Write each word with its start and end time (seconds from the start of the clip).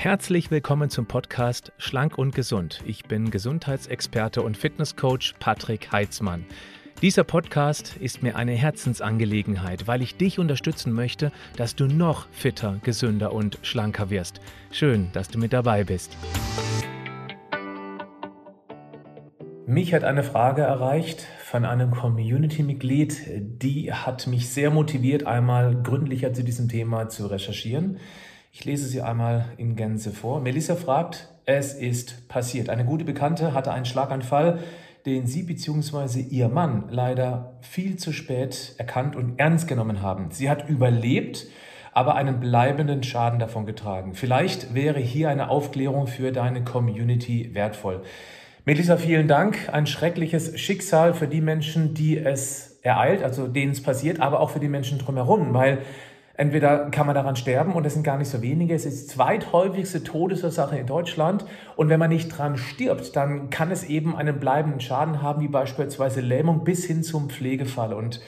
Herzlich 0.00 0.52
willkommen 0.52 0.90
zum 0.90 1.06
Podcast 1.06 1.72
Schlank 1.76 2.18
und 2.18 2.32
Gesund. 2.32 2.84
Ich 2.86 3.06
bin 3.06 3.32
Gesundheitsexperte 3.32 4.42
und 4.42 4.56
Fitnesscoach 4.56 5.34
Patrick 5.40 5.90
Heitzmann. 5.90 6.46
Dieser 7.02 7.24
Podcast 7.24 7.96
ist 7.96 8.22
mir 8.22 8.36
eine 8.36 8.52
Herzensangelegenheit, 8.52 9.88
weil 9.88 10.00
ich 10.00 10.16
dich 10.16 10.38
unterstützen 10.38 10.92
möchte, 10.92 11.32
dass 11.56 11.74
du 11.74 11.88
noch 11.88 12.28
fitter, 12.30 12.78
gesünder 12.84 13.32
und 13.32 13.58
schlanker 13.62 14.08
wirst. 14.08 14.40
Schön, 14.70 15.08
dass 15.14 15.30
du 15.30 15.40
mit 15.40 15.52
dabei 15.52 15.82
bist. 15.82 16.16
Mich 19.66 19.92
hat 19.94 20.04
eine 20.04 20.22
Frage 20.22 20.62
erreicht 20.62 21.26
von 21.42 21.64
einem 21.64 21.90
Community-Mitglied, 21.90 23.16
die 23.60 23.92
hat 23.92 24.28
mich 24.28 24.48
sehr 24.48 24.70
motiviert, 24.70 25.26
einmal 25.26 25.82
gründlicher 25.82 26.32
zu 26.32 26.44
diesem 26.44 26.68
Thema 26.68 27.08
zu 27.08 27.26
recherchieren. 27.26 27.98
Ich 28.58 28.64
lese 28.64 28.88
sie 28.88 29.02
einmal 29.02 29.44
in 29.56 29.76
Gänze 29.76 30.10
vor. 30.10 30.40
Melissa 30.40 30.74
fragt, 30.74 31.28
es 31.44 31.74
ist 31.74 32.28
passiert. 32.28 32.70
Eine 32.70 32.84
gute 32.84 33.04
Bekannte 33.04 33.54
hatte 33.54 33.70
einen 33.70 33.84
Schlaganfall, 33.84 34.58
den 35.06 35.28
sie 35.28 35.44
bzw. 35.44 36.22
ihr 36.22 36.48
Mann 36.48 36.86
leider 36.90 37.52
viel 37.60 37.98
zu 37.98 38.12
spät 38.12 38.74
erkannt 38.76 39.14
und 39.14 39.38
ernst 39.38 39.68
genommen 39.68 40.02
haben. 40.02 40.32
Sie 40.32 40.50
hat 40.50 40.68
überlebt, 40.68 41.46
aber 41.92 42.16
einen 42.16 42.40
bleibenden 42.40 43.04
Schaden 43.04 43.38
davon 43.38 43.64
getragen. 43.64 44.14
Vielleicht 44.14 44.74
wäre 44.74 44.98
hier 44.98 45.28
eine 45.28 45.50
Aufklärung 45.50 46.08
für 46.08 46.32
deine 46.32 46.64
Community 46.64 47.50
wertvoll. 47.54 48.02
Melissa, 48.64 48.96
vielen 48.96 49.28
Dank. 49.28 49.68
Ein 49.72 49.86
schreckliches 49.86 50.58
Schicksal 50.58 51.14
für 51.14 51.28
die 51.28 51.40
Menschen, 51.40 51.94
die 51.94 52.18
es 52.18 52.80
ereilt, 52.82 53.22
also 53.22 53.46
denen 53.46 53.70
es 53.70 53.82
passiert, 53.82 54.20
aber 54.20 54.40
auch 54.40 54.50
für 54.50 54.60
die 54.60 54.68
Menschen 54.68 54.98
drumherum, 54.98 55.54
weil 55.54 55.78
Entweder 56.38 56.88
kann 56.90 57.06
man 57.06 57.16
daran 57.16 57.34
sterben 57.34 57.72
und 57.72 57.84
das 57.84 57.94
sind 57.94 58.04
gar 58.04 58.16
nicht 58.16 58.28
so 58.28 58.40
wenige. 58.42 58.72
Es 58.72 58.86
ist 58.86 59.02
die 59.02 59.14
zweithäufigste 59.16 60.04
Todesursache 60.04 60.78
in 60.78 60.86
Deutschland. 60.86 61.44
Und 61.74 61.88
wenn 61.88 61.98
man 61.98 62.10
nicht 62.10 62.28
dran 62.28 62.56
stirbt, 62.56 63.16
dann 63.16 63.50
kann 63.50 63.72
es 63.72 63.82
eben 63.82 64.14
einen 64.14 64.38
bleibenden 64.38 64.80
Schaden 64.80 65.20
haben, 65.20 65.42
wie 65.42 65.48
beispielsweise 65.48 66.20
Lähmung 66.20 66.62
bis 66.62 66.84
hin 66.84 67.02
zum 67.02 67.28
Pflegefall. 67.28 67.92
Und 67.92 68.20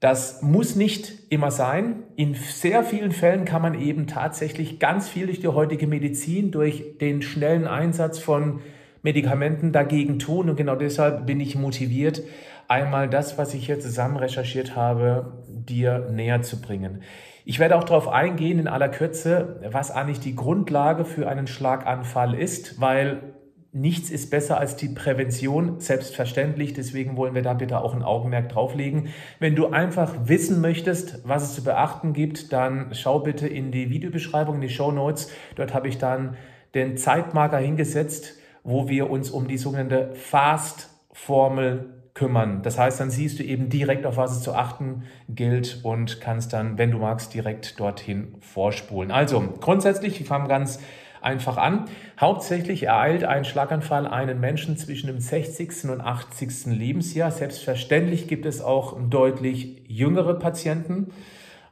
das 0.00 0.42
muss 0.42 0.74
nicht 0.74 1.30
immer 1.30 1.52
sein. 1.52 2.02
In 2.16 2.34
sehr 2.34 2.82
vielen 2.82 3.12
Fällen 3.12 3.44
kann 3.44 3.62
man 3.62 3.80
eben 3.80 4.08
tatsächlich 4.08 4.80
ganz 4.80 5.08
viel 5.08 5.26
durch 5.26 5.38
die 5.38 5.46
heutige 5.46 5.86
Medizin, 5.86 6.50
durch 6.50 6.98
den 6.98 7.22
schnellen 7.22 7.68
Einsatz 7.68 8.18
von 8.18 8.58
Medikamenten 9.02 9.70
dagegen 9.70 10.18
tun. 10.18 10.50
Und 10.50 10.56
genau 10.56 10.74
deshalb 10.74 11.26
bin 11.26 11.38
ich 11.38 11.54
motiviert, 11.54 12.22
einmal 12.66 13.08
das, 13.08 13.38
was 13.38 13.54
ich 13.54 13.66
hier 13.66 13.78
zusammen 13.78 14.16
recherchiert 14.16 14.74
habe, 14.74 15.44
dir 15.48 16.08
näher 16.10 16.42
zu 16.42 16.60
bringen. 16.60 17.02
Ich 17.48 17.60
werde 17.60 17.76
auch 17.76 17.84
darauf 17.84 18.08
eingehen 18.08 18.58
in 18.58 18.66
aller 18.66 18.88
Kürze, 18.88 19.60
was 19.70 19.92
eigentlich 19.92 20.18
die 20.18 20.34
Grundlage 20.34 21.04
für 21.04 21.28
einen 21.28 21.46
Schlaganfall 21.46 22.34
ist, 22.34 22.80
weil 22.80 23.34
nichts 23.70 24.10
ist 24.10 24.30
besser 24.30 24.58
als 24.58 24.74
die 24.74 24.88
Prävention, 24.88 25.78
selbstverständlich. 25.78 26.72
Deswegen 26.72 27.16
wollen 27.16 27.36
wir 27.36 27.42
da 27.42 27.54
bitte 27.54 27.80
auch 27.80 27.94
ein 27.94 28.02
Augenmerk 28.02 28.48
drauflegen. 28.48 29.10
Wenn 29.38 29.54
du 29.54 29.68
einfach 29.68 30.12
wissen 30.24 30.60
möchtest, 30.60 31.20
was 31.22 31.44
es 31.44 31.54
zu 31.54 31.62
beachten 31.62 32.14
gibt, 32.14 32.52
dann 32.52 32.88
schau 32.94 33.20
bitte 33.20 33.46
in 33.46 33.70
die 33.70 33.90
Videobeschreibung, 33.90 34.56
in 34.56 34.62
die 34.62 34.68
Show 34.68 34.90
Notes. 34.90 35.30
Dort 35.54 35.72
habe 35.72 35.86
ich 35.86 35.98
dann 35.98 36.36
den 36.74 36.96
Zeitmarker 36.96 37.58
hingesetzt, 37.58 38.38
wo 38.64 38.88
wir 38.88 39.08
uns 39.08 39.30
um 39.30 39.46
die 39.46 39.56
sogenannte 39.56 40.10
Fast-Formel 40.14 41.96
kümmern. 42.16 42.62
Das 42.62 42.78
heißt, 42.78 42.98
dann 42.98 43.10
siehst 43.10 43.38
du 43.38 43.44
eben 43.44 43.68
direkt, 43.68 44.06
auf 44.06 44.16
was 44.16 44.32
es 44.32 44.42
zu 44.42 44.54
achten 44.54 45.04
gilt 45.28 45.80
und 45.84 46.20
kannst 46.20 46.54
dann, 46.54 46.78
wenn 46.78 46.90
du 46.90 46.98
magst, 46.98 47.34
direkt 47.34 47.78
dorthin 47.78 48.34
vorspulen. 48.40 49.10
Also 49.10 49.40
grundsätzlich, 49.60 50.18
wir 50.18 50.26
fangen 50.26 50.48
ganz 50.48 50.80
einfach 51.20 51.58
an. 51.58 51.84
Hauptsächlich 52.18 52.84
ereilt 52.84 53.24
ein 53.24 53.44
Schlaganfall 53.44 54.06
einen 54.06 54.40
Menschen 54.40 54.78
zwischen 54.78 55.08
dem 55.08 55.20
60. 55.20 55.90
und 55.90 56.00
80. 56.00 56.66
Lebensjahr. 56.66 57.30
Selbstverständlich 57.30 58.28
gibt 58.28 58.46
es 58.46 58.62
auch 58.62 58.96
deutlich 59.10 59.82
jüngere 59.86 60.38
Patienten. 60.38 61.08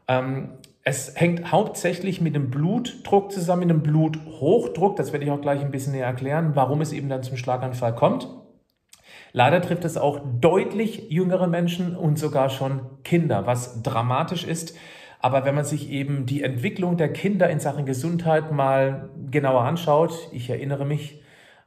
Ähm, 0.08 0.50
es 0.82 1.18
hängt 1.18 1.52
hauptsächlich 1.52 2.20
mit 2.20 2.34
dem 2.34 2.50
Blutdruck 2.50 3.32
zusammen, 3.32 3.60
mit 3.60 3.70
dem 3.70 3.82
Bluthochdruck. 3.82 4.96
Das 4.96 5.12
werde 5.12 5.24
ich 5.24 5.30
auch 5.30 5.40
gleich 5.40 5.62
ein 5.62 5.70
bisschen 5.70 5.92
näher 5.92 6.06
erklären, 6.06 6.50
warum 6.54 6.82
es 6.82 6.92
eben 6.92 7.08
dann 7.08 7.22
zum 7.22 7.38
Schlaganfall 7.38 7.94
kommt. 7.94 8.28
Leider 9.36 9.60
trifft 9.60 9.84
es 9.84 9.96
auch 9.96 10.20
deutlich 10.40 11.10
jüngere 11.10 11.48
Menschen 11.48 11.96
und 11.96 12.20
sogar 12.20 12.50
schon 12.50 13.02
Kinder, 13.02 13.46
was 13.46 13.82
dramatisch 13.82 14.44
ist. 14.44 14.76
Aber 15.18 15.44
wenn 15.44 15.56
man 15.56 15.64
sich 15.64 15.90
eben 15.90 16.24
die 16.24 16.44
Entwicklung 16.44 16.96
der 16.96 17.12
Kinder 17.12 17.50
in 17.50 17.58
Sachen 17.58 17.84
Gesundheit 17.84 18.52
mal 18.52 19.10
genauer 19.32 19.62
anschaut, 19.62 20.28
ich 20.30 20.48
erinnere 20.50 20.86
mich, 20.86 21.20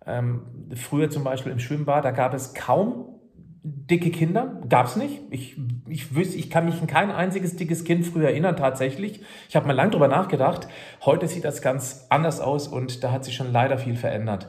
ähm, 0.05 0.43
früher 0.75 1.09
zum 1.09 1.25
Beispiel 1.25 1.51
im 1.51 1.59
Schwimmbad, 1.59 2.05
da 2.05 2.11
gab 2.11 2.33
es 2.33 2.53
kaum 2.53 3.19
dicke 3.63 4.11
Kinder, 4.11 4.61
gab 4.69 4.85
es 4.85 4.95
nicht. 4.95 5.23
Ich, 5.29 5.57
ich, 5.89 6.15
wüsste, 6.15 6.37
ich 6.37 6.49
kann 6.49 6.63
mich 6.63 6.79
an 6.79 6.87
kein 6.87 7.11
einziges 7.11 7.57
dickes 7.57 7.83
Kind 7.83 8.05
früher 8.05 8.29
erinnern, 8.29 8.55
tatsächlich. 8.55 9.21
Ich 9.49 9.57
habe 9.57 9.67
mal 9.67 9.73
lang 9.73 9.91
drüber 9.91 10.07
nachgedacht. 10.07 10.69
Heute 11.03 11.27
sieht 11.27 11.43
das 11.43 11.61
ganz 11.61 12.05
anders 12.09 12.39
aus 12.39 12.69
und 12.69 13.03
da 13.03 13.11
hat 13.11 13.25
sich 13.25 13.35
schon 13.35 13.51
leider 13.51 13.77
viel 13.77 13.97
verändert. 13.97 14.47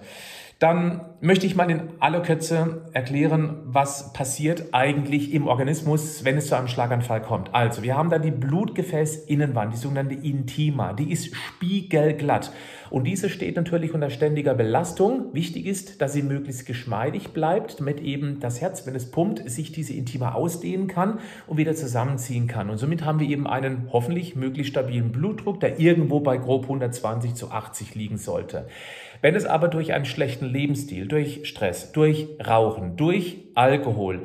Dann 0.59 1.03
möchte 1.21 1.47
ich 1.47 1.55
mal 1.55 1.71
in 1.71 1.83
aller 2.01 2.21
Kürze 2.21 2.91
erklären, 2.93 3.61
was 3.65 4.13
passiert 4.13 4.75
eigentlich 4.75 5.33
im 5.33 5.47
Organismus, 5.47 6.25
wenn 6.25 6.37
es 6.37 6.49
zu 6.49 6.57
einem 6.57 6.67
Schlaganfall 6.67 7.23
kommt. 7.23 7.55
Also, 7.55 7.85
wir 7.85 7.97
haben 7.97 8.11
da 8.11 8.19
die 8.19 8.33
Blutgefäßinnenwand, 8.33 9.73
die 9.73 9.79
sogenannte 9.79 10.15
Intima, 10.15 10.95
die 10.95 11.13
ist 11.13 11.33
spiegelglatt. 11.35 12.53
Und 12.91 13.05
diese 13.05 13.29
steht 13.29 13.57
natürlich 13.57 13.95
unter 13.95 14.11
ständiger 14.11 14.55
Belastung. 14.55 15.35
Wichtig 15.35 15.67
ist, 15.67 16.01
dass 16.01 16.13
sie 16.13 16.23
möglichst 16.23 16.67
geschmeidig 16.67 17.29
bleibt, 17.29 17.81
damit 17.81 18.01
eben 18.01 18.41
das 18.41 18.61
Herz, 18.61 18.87
wenn 18.87 18.95
es 18.95 19.11
pumpt, 19.11 19.49
sich 19.51 19.73
diese 19.73 19.93
Intima 19.93 20.33
ausdehnen 20.33 20.87
kann 20.87 21.21
und 21.47 21.59
wieder 21.59 21.75
zusammenziehen 21.75 22.47
kann. 22.47 22.71
Und 22.71 22.79
somit 22.79 23.05
haben 23.05 23.21
wir 23.21 23.29
eben 23.29 23.47
einen 23.47 23.89
hoffentlich 23.93 24.37
möglichst 24.37 24.73
stabilen 24.73 25.13
Blutdruck, 25.13 25.61
der 25.61 25.81
irgendwo 25.81 26.21
bei 26.21 26.37
grob 26.37 26.65
120 26.65 27.35
zu 27.35 27.51
80 27.51 27.95
liegen 27.95 28.19
sollte. 28.19 28.69
Wenn 29.21 29.35
es 29.35 29.47
aber 29.47 29.69
durch 29.69 29.93
einen 29.93 30.05
schlechten 30.05 30.47
Lebensstil, 30.47 31.09
durch 31.09 31.49
Stress, 31.49 31.93
durch 31.93 32.29
Rauchen, 32.47 32.97
durch 32.97 33.39
Alkohol 33.55 34.23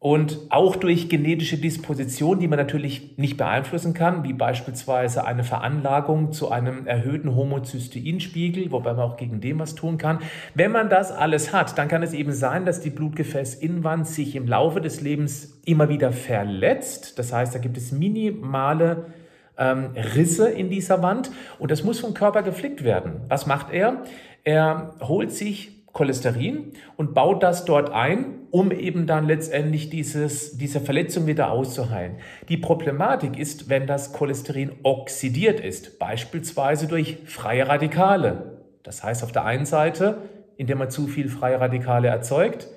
und 0.00 0.38
auch 0.50 0.76
durch 0.76 1.08
genetische 1.08 1.58
Disposition, 1.58 2.38
die 2.38 2.46
man 2.46 2.58
natürlich 2.58 3.18
nicht 3.18 3.36
beeinflussen 3.36 3.94
kann, 3.94 4.22
wie 4.22 4.32
beispielsweise 4.32 5.26
eine 5.26 5.42
Veranlagung 5.42 6.30
zu 6.30 6.52
einem 6.52 6.86
erhöhten 6.86 7.34
Homozysteinspiegel, 7.34 8.70
wobei 8.70 8.92
man 8.92 9.02
auch 9.02 9.16
gegen 9.16 9.40
dem 9.40 9.58
was 9.58 9.74
tun 9.74 9.98
kann. 9.98 10.20
Wenn 10.54 10.70
man 10.70 10.88
das 10.88 11.10
alles 11.10 11.52
hat, 11.52 11.76
dann 11.78 11.88
kann 11.88 12.04
es 12.04 12.12
eben 12.12 12.32
sein, 12.32 12.64
dass 12.64 12.80
die 12.80 12.90
Blutgefäßinnenwand 12.90 14.06
sich 14.06 14.36
im 14.36 14.46
Laufe 14.46 14.80
des 14.80 15.00
Lebens 15.00 15.60
immer 15.64 15.88
wieder 15.88 16.12
verletzt. 16.12 17.18
Das 17.18 17.32
heißt, 17.32 17.56
da 17.56 17.58
gibt 17.58 17.76
es 17.76 17.90
minimale 17.90 19.06
ähm, 19.58 19.96
Risse 20.14 20.48
in 20.48 20.70
dieser 20.70 21.02
Wand 21.02 21.32
und 21.58 21.72
das 21.72 21.82
muss 21.82 21.98
vom 21.98 22.14
Körper 22.14 22.44
geflickt 22.44 22.84
werden. 22.84 23.22
Was 23.28 23.46
macht 23.46 23.72
er? 23.72 24.04
Er 24.44 24.94
holt 25.00 25.32
sich 25.32 25.77
Cholesterin 25.98 26.74
und 26.96 27.12
baut 27.12 27.42
das 27.42 27.64
dort 27.64 27.90
ein, 27.90 28.46
um 28.52 28.70
eben 28.70 29.08
dann 29.08 29.26
letztendlich 29.26 29.90
dieses, 29.90 30.56
diese 30.56 30.80
Verletzung 30.80 31.26
wieder 31.26 31.50
auszuheilen. 31.50 32.18
Die 32.48 32.56
Problematik 32.56 33.36
ist, 33.36 33.68
wenn 33.68 33.88
das 33.88 34.12
Cholesterin 34.12 34.70
oxidiert 34.84 35.58
ist, 35.58 35.98
beispielsweise 35.98 36.86
durch 36.86 37.18
freie 37.24 37.66
Radikale. 37.66 38.62
Das 38.84 39.02
heißt 39.02 39.24
auf 39.24 39.32
der 39.32 39.44
einen 39.44 39.66
Seite, 39.66 40.18
indem 40.56 40.78
man 40.78 40.90
zu 40.90 41.08
viel 41.08 41.28
freie 41.28 41.58
Radikale 41.58 42.06
erzeugt, 42.06 42.68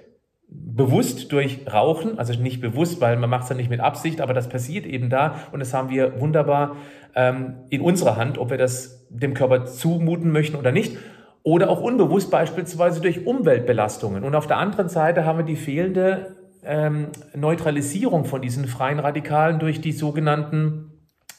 bewusst 0.48 1.32
durch 1.32 1.72
Rauchen, 1.72 2.18
also 2.18 2.34
nicht 2.34 2.60
bewusst, 2.60 3.02
weil 3.02 3.18
man 3.18 3.30
macht 3.30 3.44
es 3.44 3.50
ja 3.50 3.56
nicht 3.56 3.70
mit 3.70 3.82
Absicht, 3.82 4.20
aber 4.20 4.34
das 4.34 4.50
passiert 4.50 4.88
eben 4.88 5.12
da 5.12 5.36
und 5.52 5.60
das 5.60 5.76
haben 5.76 5.92
wir 5.92 6.20
wunderbar 6.20 6.76
ähm, 7.14 7.58
in 7.70 7.82
unserer 7.82 8.18
Hand, 8.18 8.40
ob 8.40 8.50
wir 8.50 8.58
das 8.58 9.08
dem 9.10 9.36
Körper 9.36 9.66
zumuten 9.66 10.32
möchten 10.32 10.56
oder 10.56 10.72
nicht. 10.72 10.98
Oder 11.44 11.70
auch 11.70 11.82
unbewusst 11.82 12.30
beispielsweise 12.30 13.02
durch 13.02 13.26
Umweltbelastungen. 13.26 14.24
Und 14.24 14.36
auf 14.36 14.48
der 14.48 14.58
anderen 14.58 14.90
Seite 14.90 15.26
haben 15.26 15.40
wir 15.40 15.46
die 15.46 15.56
fehlende 15.56 16.36
ähm, 16.64 17.08
Neutralisierung 17.36 18.26
von 18.26 18.42
diesen 18.42 18.68
freien 18.68 19.00
Radikalen 19.00 19.60
durch 19.60 19.82
die 19.82 19.92
sogenannten 19.92 20.92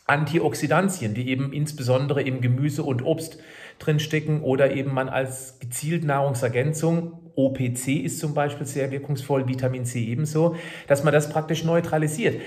Antioxidantien, 0.06 1.14
die 1.14 1.28
eben 1.28 1.52
insbesondere 1.52 2.22
im 2.22 2.40
Gemüse 2.40 2.82
und 2.82 3.04
Obst 3.04 3.38
drinstecken 3.78 4.42
oder 4.42 4.72
eben 4.72 4.92
man 4.92 5.08
als 5.08 5.58
gezielt 5.60 6.04
Nahrungsergänzung 6.04 7.18
OPC 7.34 7.88
ist 8.04 8.18
zum 8.18 8.34
Beispiel 8.34 8.66
sehr 8.66 8.90
wirkungsvoll, 8.90 9.48
Vitamin 9.48 9.84
C 9.84 10.04
ebenso, 10.04 10.56
dass 10.86 11.02
man 11.02 11.14
das 11.14 11.30
praktisch 11.30 11.64
neutralisiert. 11.64 12.40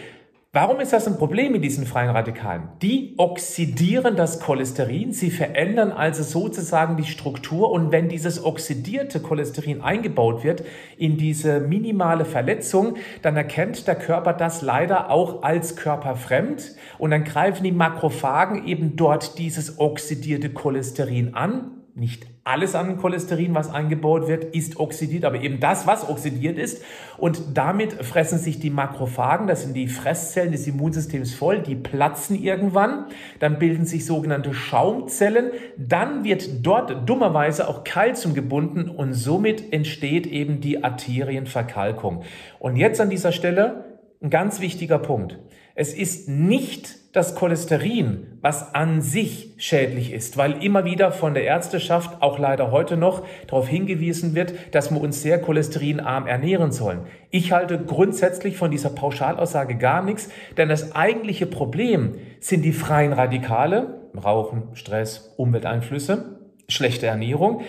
Warum 0.56 0.80
ist 0.80 0.94
das 0.94 1.06
ein 1.06 1.18
Problem 1.18 1.52
mit 1.52 1.66
diesen 1.66 1.86
freien 1.86 2.12
Radikalen? 2.12 2.70
Die 2.82 3.14
oxidieren 3.18 4.16
das 4.16 4.40
Cholesterin, 4.40 5.12
sie 5.12 5.30
verändern 5.30 5.92
also 5.92 6.24
sozusagen 6.24 6.96
die 6.96 7.04
Struktur 7.04 7.72
und 7.72 7.92
wenn 7.92 8.08
dieses 8.08 8.42
oxidierte 8.42 9.20
Cholesterin 9.20 9.82
eingebaut 9.82 10.46
wird 10.46 10.64
in 10.98 11.18
diese 11.18 11.60
minimale 11.60 12.24
Verletzung, 12.24 12.96
dann 13.22 13.36
erkennt 13.36 13.86
der 13.86 13.96
Körper 13.96 14.32
das 14.32 14.62
leider 14.62 15.12
auch 15.12 15.44
als 15.44 15.76
körperfremd 15.76 16.76
und 17.00 17.12
dann 17.12 17.26
greifen 17.26 17.66
die 17.66 17.74
Makrophagen 17.74 18.66
eben 18.66 18.96
dort 18.96 19.38
dieses 19.38 19.78
oxidierte 19.78 20.52
Cholesterin 20.52 21.34
an 21.34 21.75
nicht 21.96 22.28
alles 22.44 22.76
an 22.76 22.98
Cholesterin, 22.98 23.56
was 23.56 23.74
eingebaut 23.74 24.28
wird, 24.28 24.44
ist 24.54 24.78
oxidiert, 24.78 25.24
aber 25.24 25.42
eben 25.42 25.62
das, 25.62 25.88
was 25.88 26.08
oxidiert 26.08 26.60
ist. 26.60 26.84
Und 27.18 27.42
damit 27.58 27.94
fressen 27.94 28.38
sich 28.38 28.60
die 28.60 28.70
Makrophagen, 28.70 29.48
das 29.48 29.64
sind 29.64 29.74
die 29.76 29.88
Fresszellen 29.88 30.52
des 30.52 30.68
Immunsystems 30.68 31.34
voll, 31.34 31.60
die 31.62 31.76
platzen 31.76 32.40
irgendwann. 32.40 33.06
Dann 33.40 33.60
bilden 33.60 33.86
sich 33.86 34.06
sogenannte 34.06 34.54
Schaumzellen. 34.54 35.52
Dann 35.78 36.26
wird 36.26 36.66
dort 36.66 37.10
dummerweise 37.10 37.68
auch 37.70 37.86
Kalzium 37.86 38.34
gebunden 38.34 38.90
und 38.90 39.14
somit 39.14 39.72
entsteht 39.72 40.28
eben 40.28 40.60
die 40.60 40.84
Arterienverkalkung. 40.84 42.24
Und 42.60 42.76
jetzt 42.76 43.00
an 43.00 43.10
dieser 43.10 43.32
Stelle 43.32 44.00
ein 44.22 44.30
ganz 44.30 44.60
wichtiger 44.60 45.00
Punkt. 45.00 45.40
Es 45.76 45.94
ist 45.94 46.28
nicht 46.28 47.05
das 47.16 47.34
Cholesterin, 47.34 48.28
was 48.42 48.76
an 48.76 49.02
sich 49.02 49.54
schädlich 49.58 50.12
ist, 50.12 50.36
weil 50.36 50.62
immer 50.62 50.84
wieder 50.84 51.14
von 51.14 51.34
der 51.34 51.46
Ärzteschaft, 51.46 52.22
auch 52.22 52.40
leider 52.40 52.72
heute 52.72 52.98
noch, 52.98 53.26
darauf 53.48 53.70
hingewiesen 53.70 54.36
wird, 54.36 54.54
dass 54.76 54.92
wir 54.92 55.00
uns 55.00 55.22
sehr 55.22 55.40
cholesterinarm 55.40 56.28
ernähren 56.28 56.74
sollen. 56.74 57.08
Ich 57.30 57.54
halte 57.54 57.80
grundsätzlich 57.80 58.58
von 58.58 58.70
dieser 58.70 58.90
Pauschalaussage 58.90 59.76
gar 59.78 60.04
nichts, 60.04 60.30
denn 60.58 60.68
das 60.68 60.94
eigentliche 60.94 61.46
Problem 61.46 62.16
sind 62.42 62.64
die 62.64 62.74
freien 62.74 63.14
Radikale, 63.14 64.02
Rauchen, 64.22 64.64
Stress, 64.74 65.34
Umwelteinflüsse, 65.38 66.40
schlechte 66.68 67.08
Ernährung, 67.08 67.62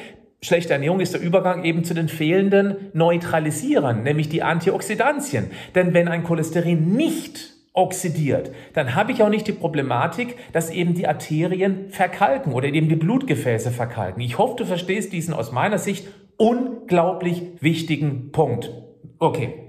Schlechte 0.43 0.75
Ernährung 0.75 1.01
ist 1.01 1.15
der 1.15 1.23
Übergang 1.23 1.65
eben 1.65 1.83
zu 1.83 1.95
den 1.95 2.09
fehlenden 2.09 2.77
Neutralisierern, 2.93 4.03
nämlich 4.03 4.29
die 4.29 4.43
Antioxidantien. 4.43 5.51
Denn 5.75 5.95
wenn 5.95 6.09
ein 6.09 6.25
Cholesterin 6.25 6.95
nicht 6.95 7.56
oxidiert, 7.77 8.51
dann 8.73 8.95
habe 8.95 9.13
ich 9.13 9.23
auch 9.23 9.29
nicht 9.29 9.47
die 9.47 9.53
Problematik, 9.53 10.37
dass 10.53 10.71
eben 10.71 10.95
die 10.95 11.07
Arterien 11.07 11.91
verkalken 11.91 12.55
oder 12.55 12.67
eben 12.69 12.89
die 12.89 12.97
Blutgefäße 12.97 13.71
verkalken. 13.71 14.23
Ich 14.23 14.39
hoffe, 14.39 14.57
du 14.57 14.65
verstehst 14.65 15.13
diesen 15.13 15.35
aus 15.35 15.53
meiner 15.53 15.79
Sicht 15.79 16.09
unglaublich 16.39 17.43
wichtigen 17.61 18.33
Punkt. 18.33 18.73
Okay. 19.19 19.67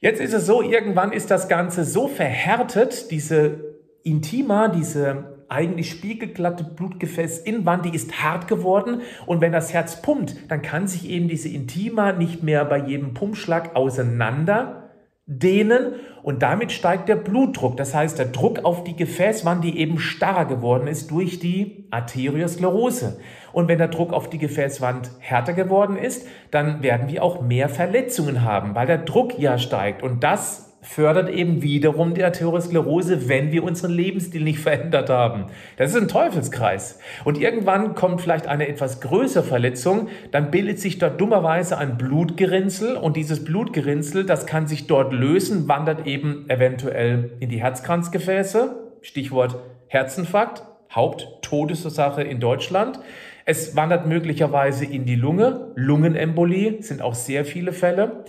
Jetzt 0.00 0.20
ist 0.20 0.32
es 0.32 0.46
so, 0.46 0.62
irgendwann 0.62 1.12
ist 1.12 1.30
das 1.30 1.48
Ganze 1.48 1.84
so 1.84 2.08
verhärtet, 2.08 3.10
diese 3.10 3.74
Intima, 4.02 4.68
diese 4.68 5.34
eigentlich 5.48 5.90
spiegelglatte 5.90 6.64
Blutgefäßinwand, 6.64 7.86
die 7.86 7.94
ist 7.94 8.22
hart 8.22 8.48
geworden 8.48 9.02
und 9.26 9.40
wenn 9.40 9.52
das 9.52 9.72
Herz 9.72 10.02
pumpt, 10.02 10.50
dann 10.50 10.62
kann 10.62 10.86
sich 10.86 11.08
eben 11.08 11.28
diese 11.28 11.48
Intima 11.48 12.12
nicht 12.12 12.42
mehr 12.42 12.64
bei 12.64 12.78
jedem 12.78 13.14
Pumpschlag 13.14 13.74
auseinander 13.74 14.83
dehnen 15.26 15.94
und 16.22 16.42
damit 16.42 16.70
steigt 16.70 17.08
der 17.08 17.16
Blutdruck. 17.16 17.76
Das 17.76 17.94
heißt, 17.94 18.18
der 18.18 18.26
Druck 18.26 18.64
auf 18.64 18.84
die 18.84 18.96
Gefäßwand, 18.96 19.64
die 19.64 19.78
eben 19.78 19.98
starrer 19.98 20.44
geworden 20.44 20.86
ist 20.86 21.10
durch 21.10 21.38
die 21.38 21.86
Arteriosklerose. 21.90 23.20
Und 23.52 23.68
wenn 23.68 23.78
der 23.78 23.88
Druck 23.88 24.12
auf 24.12 24.28
die 24.28 24.38
Gefäßwand 24.38 25.10
härter 25.20 25.54
geworden 25.54 25.96
ist, 25.96 26.26
dann 26.50 26.82
werden 26.82 27.08
wir 27.08 27.22
auch 27.22 27.40
mehr 27.40 27.68
Verletzungen 27.68 28.42
haben, 28.42 28.74
weil 28.74 28.86
der 28.86 28.98
Druck 28.98 29.38
ja 29.38 29.58
steigt. 29.58 30.02
Und 30.02 30.24
das 30.24 30.73
fördert 30.84 31.30
eben 31.30 31.62
wiederum 31.62 32.14
die 32.14 32.22
Arteriosklerose, 32.22 33.28
wenn 33.28 33.50
wir 33.52 33.64
unseren 33.64 33.92
Lebensstil 33.92 34.44
nicht 34.44 34.58
verändert 34.60 35.10
haben. 35.10 35.46
Das 35.76 35.90
ist 35.90 35.96
ein 35.96 36.08
Teufelskreis. 36.08 36.98
Und 37.24 37.40
irgendwann 37.40 37.94
kommt 37.94 38.20
vielleicht 38.20 38.46
eine 38.46 38.68
etwas 38.68 39.00
größere 39.00 39.42
Verletzung, 39.42 40.08
dann 40.30 40.50
bildet 40.50 40.78
sich 40.78 40.98
dort 40.98 41.20
dummerweise 41.20 41.78
ein 41.78 41.96
Blutgerinnsel 41.96 42.96
und 42.96 43.16
dieses 43.16 43.44
Blutgerinnsel, 43.44 44.24
das 44.26 44.46
kann 44.46 44.66
sich 44.66 44.86
dort 44.86 45.12
lösen, 45.12 45.68
wandert 45.68 46.06
eben 46.06 46.48
eventuell 46.48 47.32
in 47.40 47.48
die 47.48 47.60
Herzkranzgefäße, 47.60 48.76
Stichwort 49.00 49.56
Herzinfarkt, 49.88 50.64
Haupttodesursache 50.92 52.22
in 52.22 52.40
Deutschland. 52.40 53.00
Es 53.46 53.76
wandert 53.76 54.06
möglicherweise 54.06 54.84
in 54.84 55.04
die 55.04 55.16
Lunge, 55.16 55.72
Lungenembolie 55.74 56.82
sind 56.82 57.02
auch 57.02 57.14
sehr 57.14 57.44
viele 57.44 57.72
Fälle. 57.72 58.24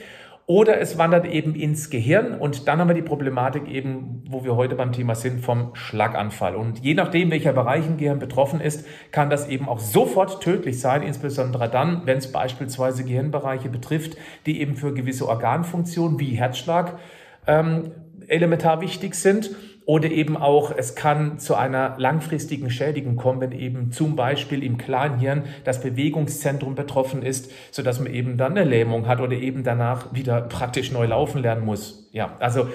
Oder 0.48 0.80
es 0.80 1.00
wandert 1.00 1.26
eben 1.26 1.56
ins 1.56 1.90
Gehirn 1.90 2.36
und 2.36 2.68
dann 2.68 2.80
haben 2.80 2.88
wir 2.88 2.94
die 2.94 3.02
Problematik 3.02 3.68
eben, 3.68 4.24
wo 4.30 4.44
wir 4.44 4.56
heute 4.56 4.76
beim 4.76 4.92
Thema 4.92 5.16
sind, 5.16 5.42
vom 5.42 5.74
Schlaganfall. 5.74 6.56
Und 6.56 6.84
je 6.84 6.94
nachdem, 6.94 7.32
welcher 7.32 7.52
Bereich 7.52 7.88
im 7.88 7.98
Gehirn 7.98 8.20
betroffen 8.20 8.62
ist, 8.62 8.86
kann 9.12 9.32
das 9.32 9.50
eben 9.50 9.68
auch 9.68 9.80
sofort 9.80 10.44
tödlich 10.44 10.80
sein, 10.80 11.02
insbesondere 11.02 11.68
dann, 11.68 12.06
wenn 12.06 12.20
es 12.20 12.32
beispielsweise 12.32 13.04
Gehirnbereiche 13.04 13.70
betrifft, 13.70 14.18
die 14.46 14.62
eben 14.62 14.76
für 14.76 14.94
gewisse 14.94 15.28
Organfunktionen 15.28 16.20
wie 16.20 16.36
Herzschlag 16.36 17.00
ähm, 17.48 17.92
elementar 18.28 18.82
wichtig 18.82 19.16
sind. 19.16 19.50
Oder 19.86 20.10
eben 20.10 20.36
auch, 20.36 20.72
es 20.76 20.96
kann 20.96 21.38
zu 21.38 21.54
einer 21.54 21.96
langfristigen 22.00 22.72
Schädigung 22.72 23.18
kommen, 23.18 23.40
wenn 23.40 23.52
eben 23.52 23.92
zum 23.92 24.16
Beispiel 24.16 24.64
im 24.64 24.80
Kleinhirn 24.80 25.44
das 25.64 25.82
Bewegungszentrum 25.82 26.74
betroffen 26.74 27.22
ist, 27.22 27.52
so 27.70 27.84
dass 27.84 28.00
man 28.00 28.12
eben 28.12 28.36
dann 28.38 28.58
eine 28.58 28.68
Lähmung 28.68 29.08
hat 29.08 29.22
oder 29.22 29.34
eben 29.34 29.64
danach 29.64 30.12
wieder 30.14 30.42
praktisch 30.42 30.92
neu 30.92 31.06
laufen 31.06 31.42
lernen 31.42 31.64
muss. 31.66 32.10
Ja, 32.12 32.36
also 32.40 32.68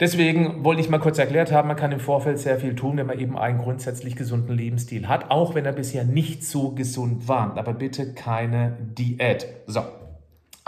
deswegen 0.00 0.64
wollte 0.64 0.80
ich 0.80 0.88
mal 0.88 0.98
kurz 0.98 1.18
erklärt 1.18 1.52
haben, 1.52 1.68
man 1.68 1.76
kann 1.76 1.92
im 1.92 2.00
Vorfeld 2.00 2.38
sehr 2.40 2.58
viel 2.58 2.74
tun, 2.74 2.96
wenn 2.96 3.06
man 3.06 3.20
eben 3.20 3.38
einen 3.38 3.58
grundsätzlich 3.58 4.16
gesunden 4.16 4.56
Lebensstil 4.56 5.06
hat, 5.06 5.30
auch 5.30 5.54
wenn 5.54 5.66
er 5.66 5.72
bisher 5.72 6.04
nicht 6.04 6.44
so 6.44 6.70
gesund 6.70 7.28
war. 7.28 7.56
Aber 7.56 7.74
bitte 7.74 8.12
keine 8.14 8.76
Diät. 8.80 9.46
So. 9.66 9.82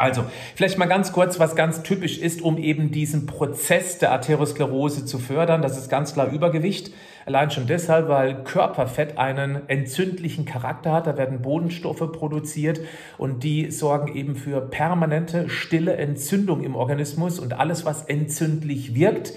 Also, 0.00 0.24
vielleicht 0.54 0.78
mal 0.78 0.86
ganz 0.86 1.12
kurz, 1.12 1.40
was 1.40 1.56
ganz 1.56 1.82
typisch 1.82 2.18
ist, 2.18 2.40
um 2.40 2.56
eben 2.56 2.92
diesen 2.92 3.26
Prozess 3.26 3.98
der 3.98 4.12
Arteriosklerose 4.12 5.04
zu 5.04 5.18
fördern. 5.18 5.60
Das 5.60 5.76
ist 5.76 5.90
ganz 5.90 6.12
klar 6.12 6.30
Übergewicht. 6.30 6.92
Allein 7.26 7.50
schon 7.50 7.66
deshalb, 7.66 8.08
weil 8.08 8.44
Körperfett 8.44 9.18
einen 9.18 9.68
entzündlichen 9.68 10.44
Charakter 10.44 10.92
hat. 10.92 11.08
Da 11.08 11.18
werden 11.18 11.42
Bodenstoffe 11.42 12.12
produziert 12.12 12.80
und 13.18 13.42
die 13.42 13.72
sorgen 13.72 14.14
eben 14.14 14.36
für 14.36 14.60
permanente, 14.60 15.48
stille 15.48 15.96
Entzündung 15.96 16.62
im 16.62 16.76
Organismus. 16.76 17.40
Und 17.40 17.58
alles, 17.58 17.84
was 17.84 18.04
entzündlich 18.04 18.94
wirkt, 18.94 19.32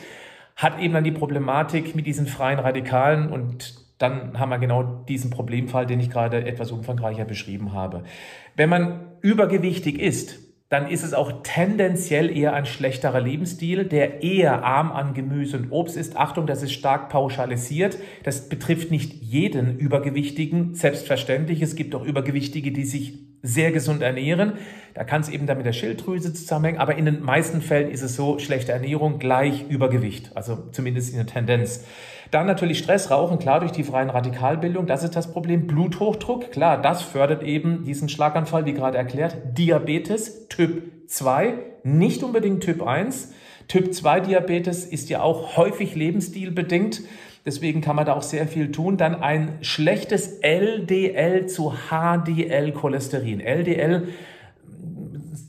hat 0.56 0.80
eben 0.80 0.94
dann 0.94 1.04
die 1.04 1.12
Problematik 1.12 1.96
mit 1.96 2.06
diesen 2.06 2.28
freien 2.28 2.60
Radikalen 2.60 3.32
und 3.32 3.82
dann 3.98 4.40
haben 4.40 4.50
wir 4.50 4.60
genau 4.60 4.84
diesen 4.84 5.32
Problemfall, 5.32 5.88
den 5.88 6.00
ich 6.00 6.12
gerade 6.12 6.46
etwas 6.46 6.72
umfangreicher 6.72 7.26
beschrieben 7.26 7.74
habe. 7.74 8.04
Wenn 8.56 8.70
man 8.70 9.08
übergewichtig 9.22 10.00
ist, 10.00 10.51
dann 10.72 10.88
ist 10.88 11.04
es 11.04 11.14
auch 11.14 11.44
tendenziell 11.44 12.36
eher 12.36 12.54
ein 12.54 12.66
schlechterer 12.66 13.20
Lebensstil, 13.20 13.84
der 13.84 14.24
eher 14.24 14.64
arm 14.64 14.94
an 14.94 15.14
Gemüse 15.14 15.58
und 15.58 15.70
Obst 15.70 15.98
ist. 15.98 16.16
Achtung, 16.16 16.48
das 16.48 16.64
ist 16.64 16.72
stark 16.72 17.10
pauschalisiert. 17.10 17.98
Das 18.24 18.48
betrifft 18.48 18.90
nicht 18.90 19.22
jeden 19.22 19.78
Übergewichtigen. 19.78 20.74
Selbstverständlich, 20.74 21.62
es 21.62 21.76
gibt 21.76 21.94
auch 21.94 22.06
Übergewichtige, 22.06 22.72
die 22.72 22.86
sich 22.86 23.31
sehr 23.44 23.72
gesund 23.72 24.02
ernähren. 24.02 24.54
Da 24.94 25.04
kann 25.04 25.22
es 25.22 25.30
eben 25.30 25.48
dann 25.48 25.58
mit 25.58 25.66
der 25.66 25.74
Schilddrüse 25.74 26.34
zusammenhängen. 26.34 26.80
Aber 26.80 26.96
in 26.96 27.06
den 27.06 27.24
meisten 27.24 27.62
Fällen 27.62 27.90
ist 27.90 28.02
es 28.02 28.16
so, 28.16 28.40
schlechte 28.40 28.72
Ernährung 28.72 29.20
gleich 29.20 29.66
Übergewicht. 29.70 30.32
Also 30.36 30.58
zumindest 30.72 31.12
in 31.12 31.18
der 31.18 31.28
Tendenz. 31.28 31.86
Dann 32.32 32.48
natürlich 32.48 32.80
Stressrauchen, 32.80 33.40
klar 33.40 33.60
durch 33.60 33.74
die 33.74 33.84
freien 33.84 34.10
Radikalbildung, 34.10 34.88
das 34.88 35.04
ist 35.04 35.18
das 35.18 35.32
Problem. 35.32 35.68
Bluthochdruck, 35.68 36.52
klar, 36.52 36.82
das 36.82 37.02
fördert 37.02 37.44
eben 37.44 37.84
diesen 37.84 38.08
Schlaganfall, 38.08 38.66
wie 38.66 38.74
gerade 38.74 38.98
erklärt. 38.98 39.36
Diabetes 39.58 40.48
Typ 40.48 41.10
2, 41.10 41.56
nicht 41.84 42.24
unbedingt 42.24 42.64
Typ 42.64 42.84
1. 42.84 43.34
Typ 43.68 43.94
2 43.94 44.22
Diabetes 44.22 44.86
ist 44.86 45.10
ja 45.10 45.22
auch 45.22 45.58
häufig 45.58 45.96
lebensstilbedingt. 45.96 47.02
Deswegen 47.46 47.82
kann 47.82 47.96
man 47.96 48.06
da 48.06 48.14
auch 48.14 48.22
sehr 48.22 48.48
viel 48.48 48.72
tun. 48.72 48.98
Dann 48.98 49.16
ein 49.16 49.58
schlechtes 49.62 50.40
LDL 50.42 51.48
zu 51.48 51.74
HDL-Cholesterin. 51.90 53.40
LDL 53.40 54.08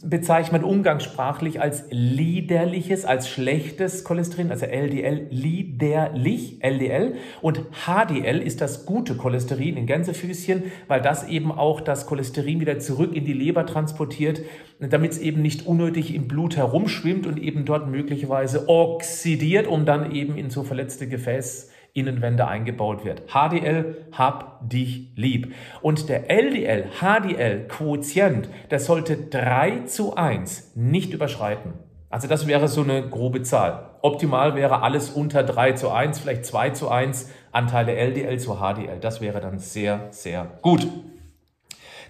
bezeichnet 0.04 0.62
umgangssprachlich 0.62 1.60
als 1.60 1.84
liederliches, 1.90 3.04
als 3.04 3.28
schlechtes 3.28 4.04
Cholesterin, 4.04 4.50
also 4.50 4.66
LDL, 4.66 5.26
liederlich, 5.30 6.62
LDL. 6.62 7.14
Und 7.40 7.62
HDL 7.86 8.40
ist 8.42 8.60
das 8.60 8.84
gute 8.84 9.14
Cholesterin 9.16 9.76
in 9.76 9.86
Gänsefüßchen, 9.86 10.64
weil 10.86 11.00
das 11.00 11.28
eben 11.28 11.50
auch 11.50 11.80
das 11.80 12.06
Cholesterin 12.06 12.60
wieder 12.60 12.78
zurück 12.78 13.16
in 13.16 13.24
die 13.24 13.32
Leber 13.32 13.64
transportiert, 13.64 14.42
damit 14.80 15.12
es 15.12 15.18
eben 15.18 15.40
nicht 15.40 15.66
unnötig 15.66 16.14
im 16.14 16.28
Blut 16.28 16.56
herumschwimmt 16.56 17.26
und 17.26 17.38
eben 17.38 17.64
dort 17.64 17.88
möglicherweise 17.88 18.68
oxidiert, 18.68 19.66
um 19.66 19.86
dann 19.86 20.12
eben 20.12 20.36
in 20.36 20.50
so 20.50 20.62
verletzte 20.62 21.08
Gefäß 21.08 21.71
Innenwände 21.94 22.46
eingebaut 22.46 23.04
wird. 23.04 23.22
HDL, 23.28 24.06
hab 24.12 24.68
dich 24.68 25.10
lieb. 25.14 25.54
Und 25.82 26.08
der 26.08 26.30
LDL, 26.30 26.86
HDL 27.00 27.68
Quotient, 27.68 28.48
der 28.70 28.80
sollte 28.80 29.16
3 29.16 29.84
zu 29.86 30.16
1 30.16 30.72
nicht 30.74 31.12
überschreiten. 31.12 31.74
Also 32.08 32.28
das 32.28 32.46
wäre 32.46 32.68
so 32.68 32.82
eine 32.82 33.08
grobe 33.08 33.42
Zahl. 33.42 33.90
Optimal 34.02 34.54
wäre 34.54 34.82
alles 34.82 35.10
unter 35.10 35.42
3 35.42 35.72
zu 35.72 35.90
1, 35.90 36.18
vielleicht 36.18 36.44
2 36.44 36.70
zu 36.70 36.90
1, 36.90 37.30
Anteile 37.52 37.94
LDL 37.94 38.38
zu 38.38 38.56
HDL. 38.56 38.98
Das 39.00 39.20
wäre 39.20 39.40
dann 39.40 39.58
sehr, 39.58 40.08
sehr 40.10 40.46
gut. 40.60 40.86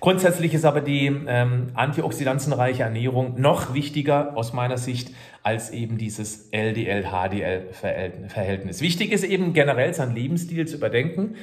Grundsätzlich 0.03 0.53
ist 0.55 0.65
aber 0.65 0.81
die 0.81 1.07
ähm, 1.07 1.69
antioxidanzenreiche 1.75 2.83
Ernährung 2.83 3.41
noch 3.41 3.73
wichtiger 3.73 4.37
aus 4.37 4.53
meiner 4.53 4.77
Sicht 4.77 5.15
als 5.43 5.71
eben 5.71 5.99
dieses 5.99 6.49
LDL-HDL-Verhältnis. 6.53 8.81
Wichtig 8.81 9.11
ist 9.13 9.25
eben 9.25 9.53
generell 9.53 9.93
seinen 9.93 10.15
Lebensstil 10.15 10.69
zu 10.69 10.77
überdenken. 10.77 11.35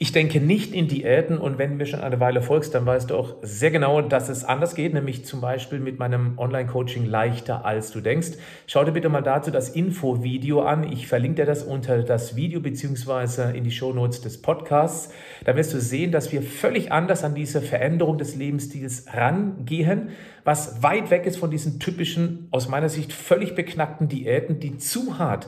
Ich 0.00 0.12
denke 0.12 0.40
nicht 0.40 0.74
in 0.74 0.86
Diäten 0.86 1.38
und 1.38 1.58
wenn 1.58 1.70
du 1.70 1.76
mir 1.76 1.86
schon 1.86 2.02
eine 2.02 2.20
Weile 2.20 2.40
folgst, 2.40 2.72
dann 2.72 2.86
weißt 2.86 3.10
du 3.10 3.16
auch 3.16 3.34
sehr 3.42 3.72
genau, 3.72 4.00
dass 4.00 4.28
es 4.28 4.44
anders 4.44 4.76
geht, 4.76 4.94
nämlich 4.94 5.24
zum 5.24 5.40
Beispiel 5.40 5.80
mit 5.80 5.98
meinem 5.98 6.38
Online-Coaching 6.38 7.04
leichter 7.04 7.64
als 7.64 7.90
du 7.90 8.00
denkst. 8.00 8.34
Schau 8.68 8.84
dir 8.84 8.92
bitte 8.92 9.08
mal 9.08 9.22
dazu 9.22 9.50
das 9.50 9.70
Info-Video 9.70 10.62
an. 10.62 10.84
Ich 10.84 11.08
verlinke 11.08 11.42
dir 11.42 11.46
das 11.46 11.64
unter 11.64 12.04
das 12.04 12.36
Video 12.36 12.60
beziehungsweise 12.60 13.50
in 13.56 13.64
die 13.64 13.72
Shownotes 13.72 14.20
des 14.20 14.40
Podcasts. 14.40 15.12
Da 15.44 15.56
wirst 15.56 15.74
du 15.74 15.80
sehen, 15.80 16.12
dass 16.12 16.30
wir 16.30 16.42
völlig 16.42 16.92
anders 16.92 17.24
an 17.24 17.34
diese 17.34 17.60
Veränderung 17.60 18.18
des 18.18 18.36
Lebensstils 18.36 19.06
rangehen, 19.12 20.10
was 20.48 20.82
weit 20.82 21.10
weg 21.10 21.26
ist 21.26 21.36
von 21.36 21.50
diesen 21.50 21.78
typischen, 21.78 22.48
aus 22.52 22.70
meiner 22.70 22.88
Sicht 22.88 23.12
völlig 23.12 23.54
beknackten 23.54 24.08
Diäten, 24.08 24.60
die 24.60 24.78
zu 24.78 25.18
hart 25.18 25.46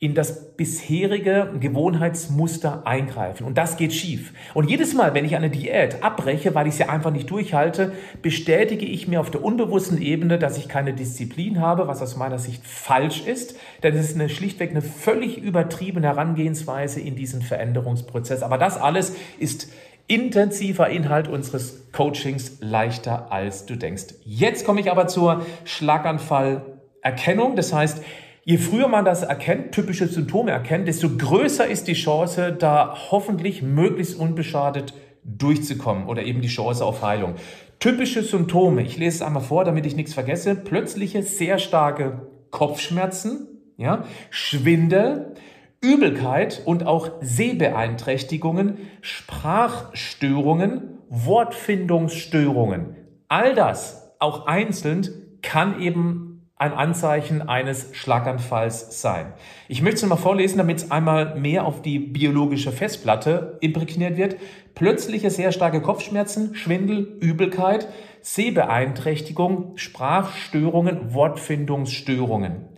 in 0.00 0.16
das 0.16 0.56
bisherige 0.56 1.54
Gewohnheitsmuster 1.60 2.84
eingreifen. 2.84 3.46
Und 3.46 3.56
das 3.56 3.76
geht 3.76 3.92
schief. 3.92 4.32
Und 4.52 4.68
jedes 4.68 4.94
Mal, 4.94 5.14
wenn 5.14 5.24
ich 5.24 5.36
eine 5.36 5.48
Diät 5.48 6.02
abbreche, 6.02 6.56
weil 6.56 6.66
ich 6.66 6.74
sie 6.74 6.88
einfach 6.88 7.12
nicht 7.12 7.30
durchhalte, 7.30 7.92
bestätige 8.20 8.84
ich 8.84 9.06
mir 9.06 9.20
auf 9.20 9.30
der 9.30 9.44
unbewussten 9.44 10.02
Ebene, 10.02 10.40
dass 10.40 10.58
ich 10.58 10.66
keine 10.68 10.92
Disziplin 10.92 11.60
habe, 11.60 11.86
was 11.86 12.02
aus 12.02 12.16
meiner 12.16 12.40
Sicht 12.40 12.66
falsch 12.66 13.24
ist. 13.24 13.54
Denn 13.84 13.94
es 13.94 14.10
ist 14.10 14.16
eine 14.16 14.28
schlichtweg 14.28 14.72
eine 14.72 14.82
völlig 14.82 15.38
übertriebene 15.38 16.08
Herangehensweise 16.08 17.00
in 17.00 17.14
diesen 17.14 17.42
Veränderungsprozess. 17.42 18.42
Aber 18.42 18.58
das 18.58 18.78
alles 18.78 19.14
ist 19.38 19.68
intensiver 20.12 20.90
Inhalt 20.90 21.26
unseres 21.28 21.90
Coachings 21.92 22.58
leichter 22.60 23.32
als 23.32 23.64
du 23.64 23.76
denkst. 23.76 24.14
Jetzt 24.24 24.66
komme 24.66 24.80
ich 24.80 24.90
aber 24.90 25.06
zur 25.06 25.46
Schlaganfallerkennung. 25.64 27.56
Das 27.56 27.72
heißt, 27.72 28.02
Je 28.44 28.58
früher 28.58 28.88
man 28.88 29.04
das 29.04 29.22
erkennt, 29.22 29.70
typische 29.70 30.08
Symptome 30.08 30.50
erkennt, 30.50 30.88
desto 30.88 31.08
größer 31.16 31.64
ist 31.64 31.86
die 31.86 31.92
Chance, 31.92 32.52
da 32.52 32.96
hoffentlich 33.12 33.62
möglichst 33.62 34.18
unbeschadet 34.18 34.94
durchzukommen 35.22 36.08
oder 36.08 36.24
eben 36.24 36.40
die 36.40 36.48
Chance 36.48 36.84
auf 36.84 37.02
Heilung. 37.02 37.36
Typische 37.78 38.24
Symptome, 38.24 38.82
ich 38.82 38.96
lese 38.96 39.18
es 39.18 39.22
einmal 39.22 39.44
vor, 39.44 39.64
damit 39.64 39.86
ich 39.86 39.94
nichts 39.94 40.12
vergesse, 40.12 40.56
plötzliche 40.56 41.22
sehr 41.22 41.60
starke 41.60 42.26
Kopfschmerzen, 42.50 43.46
ja, 43.76 44.04
Schwindel, 44.30 45.34
Übelkeit 45.82 46.62
und 46.64 46.86
auch 46.86 47.10
Sehbeeinträchtigungen, 47.20 48.78
Sprachstörungen, 49.00 50.98
Wortfindungsstörungen. 51.08 52.96
All 53.26 53.54
das, 53.54 54.14
auch 54.20 54.46
einzeln, 54.46 55.08
kann 55.42 55.80
eben 55.80 56.32
ein 56.56 56.72
Anzeichen 56.72 57.42
eines 57.42 57.88
Schlaganfalls 57.96 59.02
sein. 59.02 59.32
Ich 59.66 59.82
möchte 59.82 59.96
es 59.96 60.06
mal 60.06 60.14
vorlesen, 60.14 60.58
damit 60.58 60.78
es 60.78 60.90
einmal 60.92 61.34
mehr 61.34 61.66
auf 61.66 61.82
die 61.82 61.98
biologische 61.98 62.70
Festplatte 62.70 63.58
imprägniert 63.60 64.16
wird. 64.16 64.36
Plötzliche 64.76 65.30
sehr 65.30 65.50
starke 65.50 65.82
Kopfschmerzen, 65.82 66.54
Schwindel, 66.54 67.18
Übelkeit, 67.20 67.88
Sehbeeinträchtigung, 68.20 69.72
Sprachstörungen, 69.74 71.12
Wortfindungsstörungen. 71.12 72.68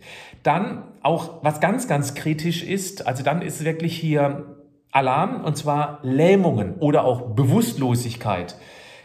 Dann 0.42 0.84
auch, 1.04 1.44
was 1.44 1.61
ganz, 1.61 1.87
ganz 1.87 2.14
kritisch 2.14 2.64
ist, 2.64 3.06
also 3.06 3.23
dann 3.23 3.42
ist 3.42 3.64
wirklich 3.64 3.96
hier 3.96 4.56
Alarm, 4.90 5.44
und 5.44 5.56
zwar 5.56 5.99
Lähmungen 6.02 6.76
oder 6.76 7.04
auch 7.04 7.34
Bewusstlosigkeit. 7.34 8.56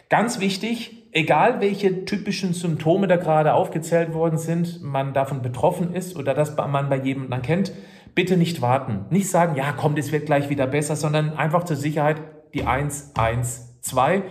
Ganz 0.08 0.40
wichtig, 0.40 1.10
egal 1.12 1.60
welche 1.60 2.06
typischen 2.06 2.54
Symptome 2.54 3.08
da 3.08 3.18
gerade 3.18 3.54
aufgezählt 3.54 4.14
worden 4.14 4.38
sind, 4.38 4.82
man 4.82 5.14
davon 5.14 5.42
betroffen 5.42 5.94
ist 5.94 6.16
oder 6.16 6.34
dass 6.34 6.56
man 6.56 6.90
bei 6.90 6.98
jedem 6.98 7.30
dann 7.30 7.42
kennt, 7.42 7.74
bitte 8.16 8.38
nicht 8.38 8.62
warten. 8.62 9.06
Nicht 9.10 9.30
sagen, 9.30 9.58
ja, 9.58 9.74
komm, 9.74 9.96
das 9.96 10.14
wird 10.14 10.26
gleich 10.26 10.50
wieder 10.50 10.68
besser, 10.68 10.96
sondern 10.96 11.34
einfach 11.34 11.66
zur 11.66 11.76
Sicherheit 11.76 12.22
die 12.54 12.64
112 12.64 14.24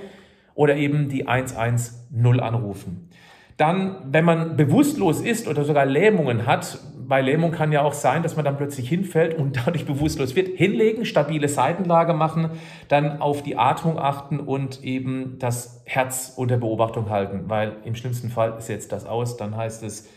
oder 0.54 0.74
eben 0.76 1.10
die 1.10 1.28
110 1.28 2.40
anrufen. 2.40 3.10
Dann, 3.58 3.96
wenn 4.10 4.24
man 4.24 4.56
bewusstlos 4.56 5.20
ist 5.20 5.48
oder 5.48 5.64
sogar 5.64 5.84
Lähmungen 5.84 6.46
hat, 6.46 6.78
bei 7.08 7.22
Lähmung 7.22 7.52
kann 7.52 7.72
ja 7.72 7.82
auch 7.82 7.94
sein, 7.94 8.22
dass 8.22 8.36
man 8.36 8.44
dann 8.44 8.58
plötzlich 8.58 8.88
hinfällt 8.88 9.36
und 9.36 9.56
dadurch 9.66 9.86
bewusstlos 9.86 10.36
wird, 10.36 10.48
hinlegen, 10.58 11.06
stabile 11.06 11.48
Seitenlage 11.48 12.12
machen, 12.12 12.50
dann 12.88 13.20
auf 13.20 13.42
die 13.42 13.56
Atmung 13.56 13.98
achten 13.98 14.38
und 14.38 14.84
eben 14.84 15.38
das 15.38 15.82
Herz 15.86 16.34
unter 16.36 16.58
Beobachtung 16.58 17.08
halten, 17.08 17.44
weil 17.46 17.76
im 17.84 17.94
schlimmsten 17.94 18.28
Fall 18.28 18.60
setzt 18.60 18.92
das 18.92 19.06
aus, 19.06 19.38
dann 19.38 19.56
heißt 19.56 19.82
es 19.82 20.08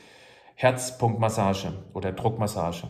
Herzpunktmassage 0.55 1.74
oder 1.93 2.12
Druckmassage. 2.12 2.88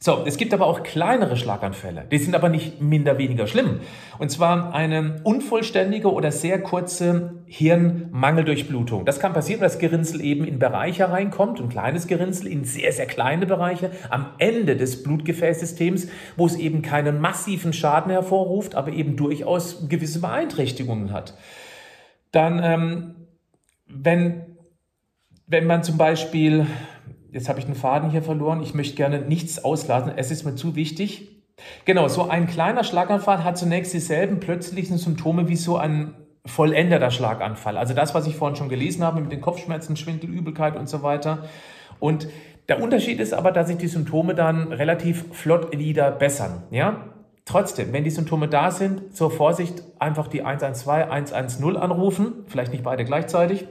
So, 0.00 0.22
es 0.24 0.36
gibt 0.36 0.54
aber 0.54 0.66
auch 0.66 0.84
kleinere 0.84 1.36
Schlaganfälle. 1.36 2.04
Die 2.12 2.18
sind 2.18 2.36
aber 2.36 2.48
nicht 2.48 2.80
minder 2.80 3.18
weniger 3.18 3.48
schlimm. 3.48 3.80
Und 4.20 4.30
zwar 4.30 4.72
eine 4.72 5.20
unvollständige 5.24 6.12
oder 6.12 6.30
sehr 6.30 6.62
kurze 6.62 7.34
Hirnmangeldurchblutung. 7.46 9.04
Das 9.04 9.18
kann 9.18 9.32
passieren, 9.32 9.60
weil 9.60 9.68
das 9.68 9.80
Gerinnsel 9.80 10.20
eben 10.20 10.44
in 10.44 10.60
Bereiche 10.60 11.10
reinkommt, 11.10 11.60
ein 11.60 11.68
kleines 11.68 12.06
Gerinnsel 12.06 12.46
in 12.46 12.62
sehr, 12.62 12.92
sehr 12.92 13.06
kleine 13.06 13.44
Bereiche 13.44 13.90
am 14.08 14.26
Ende 14.38 14.76
des 14.76 15.02
Blutgefäßsystems, 15.02 16.06
wo 16.36 16.46
es 16.46 16.54
eben 16.54 16.82
keinen 16.82 17.20
massiven 17.20 17.72
Schaden 17.72 18.12
hervorruft, 18.12 18.76
aber 18.76 18.92
eben 18.92 19.16
durchaus 19.16 19.88
gewisse 19.88 20.20
Beeinträchtigungen 20.20 21.12
hat. 21.12 21.34
Dann, 22.30 22.60
ähm, 22.62 23.14
wenn, 23.88 24.46
wenn 25.48 25.66
man 25.66 25.82
zum 25.82 25.98
Beispiel 25.98 26.66
jetzt 27.32 27.48
habe 27.48 27.58
ich 27.58 27.66
den 27.66 27.74
Faden 27.74 28.10
hier 28.10 28.22
verloren, 28.22 28.62
ich 28.62 28.74
möchte 28.74 28.96
gerne 28.96 29.20
nichts 29.20 29.64
auslassen, 29.64 30.12
es 30.16 30.30
ist 30.30 30.44
mir 30.44 30.54
zu 30.54 30.76
wichtig. 30.76 31.28
Genau, 31.84 32.08
so 32.08 32.28
ein 32.28 32.46
kleiner 32.46 32.84
Schlaganfall 32.84 33.44
hat 33.44 33.58
zunächst 33.58 33.92
dieselben 33.92 34.40
plötzlichen 34.40 34.98
Symptome 34.98 35.48
wie 35.48 35.56
so 35.56 35.76
ein 35.76 36.14
vollendeter 36.46 37.10
Schlaganfall. 37.10 37.76
Also 37.76 37.94
das, 37.94 38.14
was 38.14 38.26
ich 38.26 38.36
vorhin 38.36 38.56
schon 38.56 38.68
gelesen 38.68 39.02
habe 39.02 39.20
mit 39.20 39.32
den 39.32 39.40
Kopfschmerzen, 39.40 39.96
Schwindel, 39.96 40.30
Übelkeit 40.30 40.76
und 40.76 40.88
so 40.88 41.02
weiter. 41.02 41.44
Und 42.00 42.28
der 42.68 42.82
Unterschied 42.82 43.20
ist 43.20 43.34
aber, 43.34 43.50
dass 43.50 43.68
sich 43.68 43.78
die 43.78 43.88
Symptome 43.88 44.34
dann 44.34 44.72
relativ 44.72 45.24
flott 45.32 45.76
wieder 45.76 46.10
bessern. 46.10 46.64
Ja? 46.70 47.14
Trotzdem, 47.44 47.92
wenn 47.92 48.04
die 48.04 48.10
Symptome 48.10 48.46
da 48.46 48.70
sind, 48.70 49.14
zur 49.14 49.30
Vorsicht 49.30 49.82
einfach 49.98 50.28
die 50.28 50.42
112, 50.42 51.10
110 51.10 51.76
anrufen, 51.76 52.44
vielleicht 52.46 52.72
nicht 52.72 52.84
beide 52.84 53.04
gleichzeitig. 53.04 53.66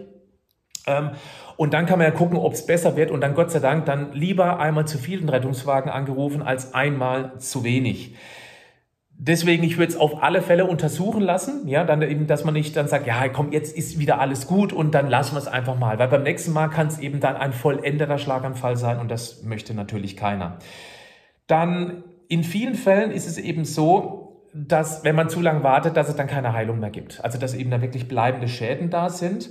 Ähm, 0.87 1.11
und 1.57 1.73
dann 1.73 1.85
kann 1.85 1.99
man 1.99 2.07
ja 2.07 2.11
gucken, 2.11 2.37
ob 2.37 2.53
es 2.53 2.65
besser 2.65 2.95
wird 2.95 3.11
und 3.11 3.21
dann 3.21 3.35
Gott 3.35 3.51
sei 3.51 3.59
Dank 3.59 3.85
dann 3.85 4.13
lieber 4.13 4.59
einmal 4.59 4.87
zu 4.87 4.97
vielen 4.97 5.27
Rettungswagen 5.27 5.91
angerufen 5.91 6.41
als 6.41 6.73
einmal 6.73 7.37
zu 7.39 7.63
wenig. 7.63 8.15
Deswegen, 9.19 9.63
ich 9.63 9.79
würde 9.79 9.91
es 9.91 9.97
auf 9.97 10.21
alle 10.21 10.43
Fälle 10.43 10.65
untersuchen 10.65 11.23
lassen, 11.23 11.67
ja, 11.67 11.83
dann 11.83 12.03
eben, 12.03 12.27
dass 12.27 12.43
man 12.43 12.53
nicht 12.53 12.75
dann 12.75 12.87
sagt, 12.87 13.07
ja, 13.07 13.27
komm, 13.29 13.51
jetzt 13.51 13.75
ist 13.75 13.97
wieder 13.97 14.19
alles 14.19 14.45
gut 14.45 14.71
und 14.71 14.93
dann 14.93 15.09
lassen 15.09 15.33
wir 15.33 15.39
es 15.39 15.47
einfach 15.47 15.77
mal, 15.77 15.97
weil 15.97 16.07
beim 16.07 16.21
nächsten 16.21 16.53
Mal 16.53 16.67
kann 16.67 16.85
es 16.85 16.99
eben 16.99 17.19
dann 17.19 17.35
ein 17.35 17.51
vollendeter 17.51 18.19
Schlaganfall 18.19 18.77
sein 18.77 18.99
und 18.99 19.09
das 19.09 19.41
möchte 19.41 19.73
natürlich 19.73 20.17
keiner. 20.17 20.59
Dann 21.47 22.03
in 22.27 22.43
vielen 22.43 22.75
Fällen 22.75 23.09
ist 23.09 23.25
es 23.25 23.39
eben 23.39 23.65
so, 23.65 24.45
dass 24.53 25.03
wenn 25.03 25.15
man 25.15 25.29
zu 25.29 25.41
lange 25.41 25.63
wartet, 25.63 25.97
dass 25.97 26.09
es 26.09 26.15
dann 26.15 26.27
keine 26.27 26.53
Heilung 26.53 26.79
mehr 26.79 26.91
gibt. 26.91 27.23
Also 27.23 27.39
dass 27.39 27.55
eben 27.55 27.71
da 27.71 27.81
wirklich 27.81 28.07
bleibende 28.07 28.47
Schäden 28.47 28.91
da 28.91 29.09
sind. 29.09 29.49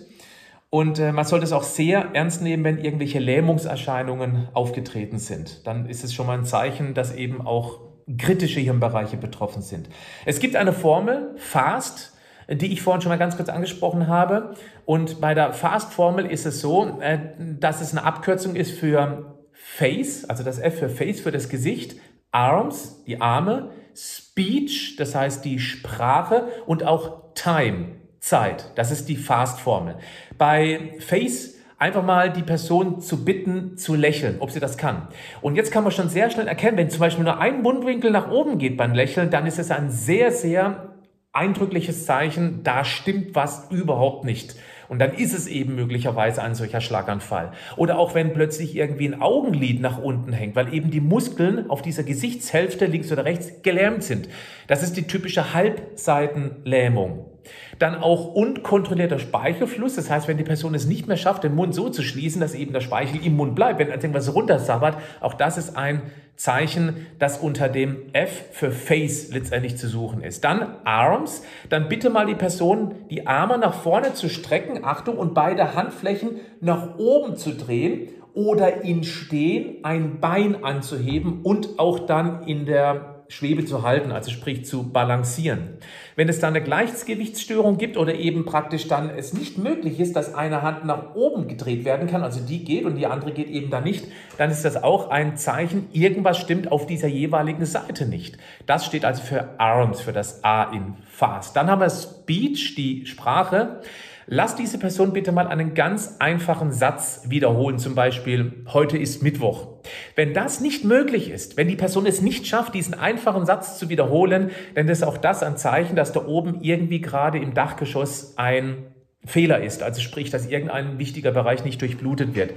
Und 0.70 0.98
äh, 0.98 1.12
man 1.12 1.24
sollte 1.24 1.44
es 1.44 1.52
auch 1.52 1.62
sehr 1.62 2.10
ernst 2.12 2.42
nehmen, 2.42 2.64
wenn 2.64 2.78
irgendwelche 2.78 3.18
Lähmungserscheinungen 3.18 4.48
aufgetreten 4.52 5.18
sind. 5.18 5.66
Dann 5.66 5.88
ist 5.88 6.04
es 6.04 6.12
schon 6.12 6.26
mal 6.26 6.36
ein 6.36 6.44
Zeichen, 6.44 6.92
dass 6.92 7.14
eben 7.14 7.46
auch 7.46 7.80
kritische 8.18 8.60
Hirnbereiche 8.60 9.16
betroffen 9.16 9.62
sind. 9.62 9.88
Es 10.24 10.38
gibt 10.38 10.56
eine 10.56 10.72
Formel, 10.72 11.34
FAST, 11.36 12.12
die 12.48 12.72
ich 12.72 12.82
vorhin 12.82 13.00
schon 13.00 13.10
mal 13.10 13.18
ganz 13.18 13.36
kurz 13.36 13.48
angesprochen 13.48 14.06
habe. 14.06 14.54
Und 14.84 15.20
bei 15.20 15.34
der 15.34 15.52
FAST-Formel 15.52 16.26
ist 16.26 16.46
es 16.46 16.60
so, 16.60 17.00
äh, 17.00 17.18
dass 17.38 17.80
es 17.80 17.92
eine 17.92 18.04
Abkürzung 18.04 18.54
ist 18.54 18.72
für 18.72 19.36
Face, 19.52 20.24
also 20.28 20.44
das 20.44 20.58
F 20.58 20.78
für 20.78 20.88
Face, 20.88 21.20
für 21.20 21.32
das 21.32 21.48
Gesicht, 21.48 21.96
Arms, 22.30 23.02
die 23.04 23.20
Arme, 23.20 23.70
Speech, 23.94 24.96
das 24.96 25.14
heißt 25.14 25.44
die 25.44 25.58
Sprache 25.58 26.48
und 26.66 26.84
auch 26.84 27.32
Time, 27.34 27.96
Zeit. 28.26 28.72
Das 28.74 28.90
ist 28.90 29.08
die 29.08 29.16
Fast-Formel. 29.16 29.94
Bei 30.36 30.94
Face 30.98 31.54
einfach 31.78 32.02
mal 32.02 32.32
die 32.32 32.42
Person 32.42 33.00
zu 33.00 33.24
bitten, 33.24 33.76
zu 33.76 33.94
lächeln, 33.94 34.36
ob 34.40 34.50
sie 34.50 34.58
das 34.58 34.76
kann. 34.76 35.06
Und 35.42 35.54
jetzt 35.54 35.70
kann 35.70 35.84
man 35.84 35.92
schon 35.92 36.08
sehr 36.08 36.28
schnell 36.30 36.48
erkennen, 36.48 36.76
wenn 36.76 36.90
zum 36.90 37.00
Beispiel 37.00 37.24
nur 37.24 37.38
ein 37.38 37.62
Mundwinkel 37.62 38.10
nach 38.10 38.28
oben 38.30 38.58
geht 38.58 38.76
beim 38.76 38.94
Lächeln, 38.94 39.30
dann 39.30 39.46
ist 39.46 39.60
es 39.60 39.70
ein 39.70 39.90
sehr, 39.90 40.32
sehr 40.32 40.94
eindrückliches 41.32 42.04
Zeichen, 42.04 42.64
da 42.64 42.84
stimmt 42.84 43.34
was 43.34 43.70
überhaupt 43.70 44.24
nicht. 44.24 44.56
Und 44.88 44.98
dann 44.98 45.14
ist 45.14 45.32
es 45.32 45.46
eben 45.46 45.76
möglicherweise 45.76 46.42
ein 46.42 46.54
solcher 46.54 46.80
Schlaganfall. 46.80 47.52
Oder 47.76 47.98
auch 47.98 48.14
wenn 48.14 48.32
plötzlich 48.32 48.74
irgendwie 48.74 49.06
ein 49.06 49.20
Augenlid 49.20 49.80
nach 49.80 49.98
unten 49.98 50.32
hängt, 50.32 50.56
weil 50.56 50.74
eben 50.74 50.90
die 50.90 51.00
Muskeln 51.00 51.70
auf 51.70 51.82
dieser 51.82 52.02
Gesichtshälfte 52.02 52.86
links 52.86 53.12
oder 53.12 53.24
rechts 53.24 53.62
gelähmt 53.62 54.02
sind. 54.02 54.28
Das 54.66 54.82
ist 54.82 54.96
die 54.96 55.06
typische 55.06 55.54
Halbseitenlähmung. 55.54 57.35
Dann 57.78 57.94
auch 57.94 58.34
unkontrollierter 58.34 59.18
Speichelfluss, 59.18 59.96
das 59.96 60.10
heißt, 60.10 60.28
wenn 60.28 60.38
die 60.38 60.44
Person 60.44 60.74
es 60.74 60.86
nicht 60.86 61.06
mehr 61.06 61.16
schafft, 61.16 61.44
den 61.44 61.54
Mund 61.54 61.74
so 61.74 61.88
zu 61.88 62.02
schließen, 62.02 62.40
dass 62.40 62.54
eben 62.54 62.72
der 62.72 62.80
Speichel 62.80 63.24
im 63.24 63.36
Mund 63.36 63.54
bleibt, 63.54 63.78
wenn 63.78 63.88
irgendwas 63.88 64.34
runtersabbert, 64.34 64.96
auch 65.20 65.34
das 65.34 65.58
ist 65.58 65.76
ein 65.76 66.02
Zeichen, 66.36 67.06
das 67.18 67.38
unter 67.38 67.68
dem 67.68 67.96
F 68.12 68.44
für 68.52 68.70
Face 68.70 69.32
letztendlich 69.32 69.78
zu 69.78 69.88
suchen 69.88 70.22
ist. 70.22 70.44
Dann 70.44 70.76
Arms, 70.84 71.42
dann 71.70 71.88
bitte 71.88 72.10
mal 72.10 72.26
die 72.26 72.34
Person, 72.34 72.94
die 73.10 73.26
Arme 73.26 73.56
nach 73.58 73.74
vorne 73.74 74.12
zu 74.12 74.28
strecken, 74.28 74.84
Achtung, 74.84 75.16
und 75.16 75.32
beide 75.34 75.74
Handflächen 75.74 76.40
nach 76.60 76.98
oben 76.98 77.36
zu 77.36 77.52
drehen 77.52 78.08
oder 78.34 78.82
in 78.82 79.02
Stehen 79.02 79.82
ein 79.82 80.20
Bein 80.20 80.62
anzuheben 80.62 81.40
und 81.42 81.78
auch 81.78 82.00
dann 82.00 82.42
in 82.42 82.66
der 82.66 83.15
Schwebe 83.28 83.64
zu 83.64 83.82
halten, 83.82 84.12
also 84.12 84.30
sprich 84.30 84.64
zu 84.64 84.90
balancieren. 84.90 85.78
Wenn 86.14 86.28
es 86.28 86.38
dann 86.38 86.54
eine 86.54 86.62
Gleichgewichtsstörung 86.62 87.78
gibt 87.78 87.96
oder 87.96 88.14
eben 88.14 88.44
praktisch 88.44 88.88
dann 88.88 89.10
es 89.10 89.32
nicht 89.32 89.58
möglich 89.58 90.00
ist, 90.00 90.14
dass 90.14 90.34
eine 90.34 90.62
Hand 90.62 90.84
nach 90.84 91.14
oben 91.14 91.48
gedreht 91.48 91.84
werden 91.84 92.08
kann, 92.08 92.22
also 92.22 92.40
die 92.40 92.64
geht 92.64 92.84
und 92.84 92.96
die 92.96 93.06
andere 93.06 93.32
geht 93.32 93.48
eben 93.48 93.70
dann 93.70 93.84
nicht, 93.84 94.06
dann 94.38 94.50
ist 94.50 94.64
das 94.64 94.82
auch 94.82 95.10
ein 95.10 95.36
Zeichen, 95.36 95.88
irgendwas 95.92 96.38
stimmt 96.38 96.70
auf 96.70 96.86
dieser 96.86 97.08
jeweiligen 97.08 97.66
Seite 97.66 98.06
nicht. 98.06 98.38
Das 98.66 98.86
steht 98.86 99.04
also 99.04 99.22
für 99.22 99.58
Arms, 99.58 100.00
für 100.00 100.12
das 100.12 100.44
A 100.44 100.72
in 100.72 100.94
Fast. 101.10 101.56
Dann 101.56 101.70
haben 101.70 101.80
wir 101.80 101.90
Speech, 101.90 102.74
die 102.76 103.06
Sprache. 103.06 103.80
Lass 104.28 104.56
diese 104.56 104.78
Person 104.78 105.12
bitte 105.12 105.30
mal 105.30 105.46
einen 105.46 105.74
ganz 105.74 106.16
einfachen 106.18 106.72
Satz 106.72 107.22
wiederholen, 107.28 107.78
zum 107.78 107.94
Beispiel, 107.94 108.64
heute 108.72 108.98
ist 108.98 109.22
Mittwoch. 109.22 109.68
Wenn 110.16 110.34
das 110.34 110.60
nicht 110.60 110.84
möglich 110.84 111.30
ist, 111.30 111.56
wenn 111.56 111.68
die 111.68 111.76
Person 111.76 112.06
es 112.06 112.22
nicht 112.22 112.44
schafft, 112.44 112.74
diesen 112.74 112.94
einfachen 112.94 113.46
Satz 113.46 113.78
zu 113.78 113.88
wiederholen, 113.88 114.50
dann 114.74 114.88
ist 114.88 115.04
auch 115.04 115.16
das 115.16 115.44
ein 115.44 115.56
Zeichen, 115.56 115.94
dass 115.94 116.10
da 116.10 116.26
oben 116.26 116.58
irgendwie 116.62 117.00
gerade 117.00 117.38
im 117.38 117.54
Dachgeschoss 117.54 118.36
ein 118.36 118.86
Fehler 119.24 119.62
ist, 119.62 119.84
also 119.84 120.00
sprich, 120.00 120.30
dass 120.30 120.48
irgendein 120.48 120.98
wichtiger 120.98 121.30
Bereich 121.30 121.64
nicht 121.64 121.80
durchblutet 121.80 122.34
wird. 122.34 122.52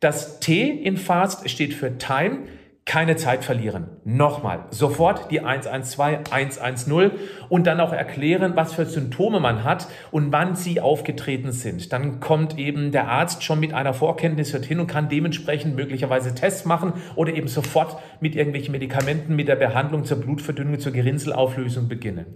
Das 0.00 0.38
T 0.40 0.68
in 0.68 0.98
Fast 0.98 1.48
steht 1.48 1.72
für 1.72 1.96
Time 1.96 2.40
keine 2.86 3.16
Zeit 3.16 3.44
verlieren. 3.44 3.88
Nochmal, 4.04 4.66
sofort 4.70 5.32
die 5.32 5.40
112, 5.40 6.30
110 6.30 7.10
und 7.48 7.66
dann 7.66 7.80
auch 7.80 7.92
erklären, 7.92 8.52
was 8.54 8.74
für 8.74 8.86
Symptome 8.86 9.40
man 9.40 9.64
hat 9.64 9.88
und 10.12 10.32
wann 10.32 10.54
sie 10.54 10.80
aufgetreten 10.80 11.50
sind. 11.50 11.92
Dann 11.92 12.20
kommt 12.20 12.56
eben 12.58 12.92
der 12.92 13.08
Arzt 13.08 13.42
schon 13.42 13.58
mit 13.58 13.74
einer 13.74 13.92
Vorkenntnis 13.92 14.52
dorthin 14.52 14.78
und 14.78 14.86
kann 14.86 15.08
dementsprechend 15.08 15.74
möglicherweise 15.74 16.32
Tests 16.36 16.64
machen 16.64 16.92
oder 17.16 17.34
eben 17.34 17.48
sofort 17.48 18.00
mit 18.20 18.36
irgendwelchen 18.36 18.70
Medikamenten, 18.70 19.34
mit 19.34 19.48
der 19.48 19.56
Behandlung 19.56 20.04
zur 20.04 20.20
Blutverdünnung, 20.20 20.78
zur 20.78 20.92
Gerinnselauflösung 20.92 21.88
beginnen. 21.88 22.26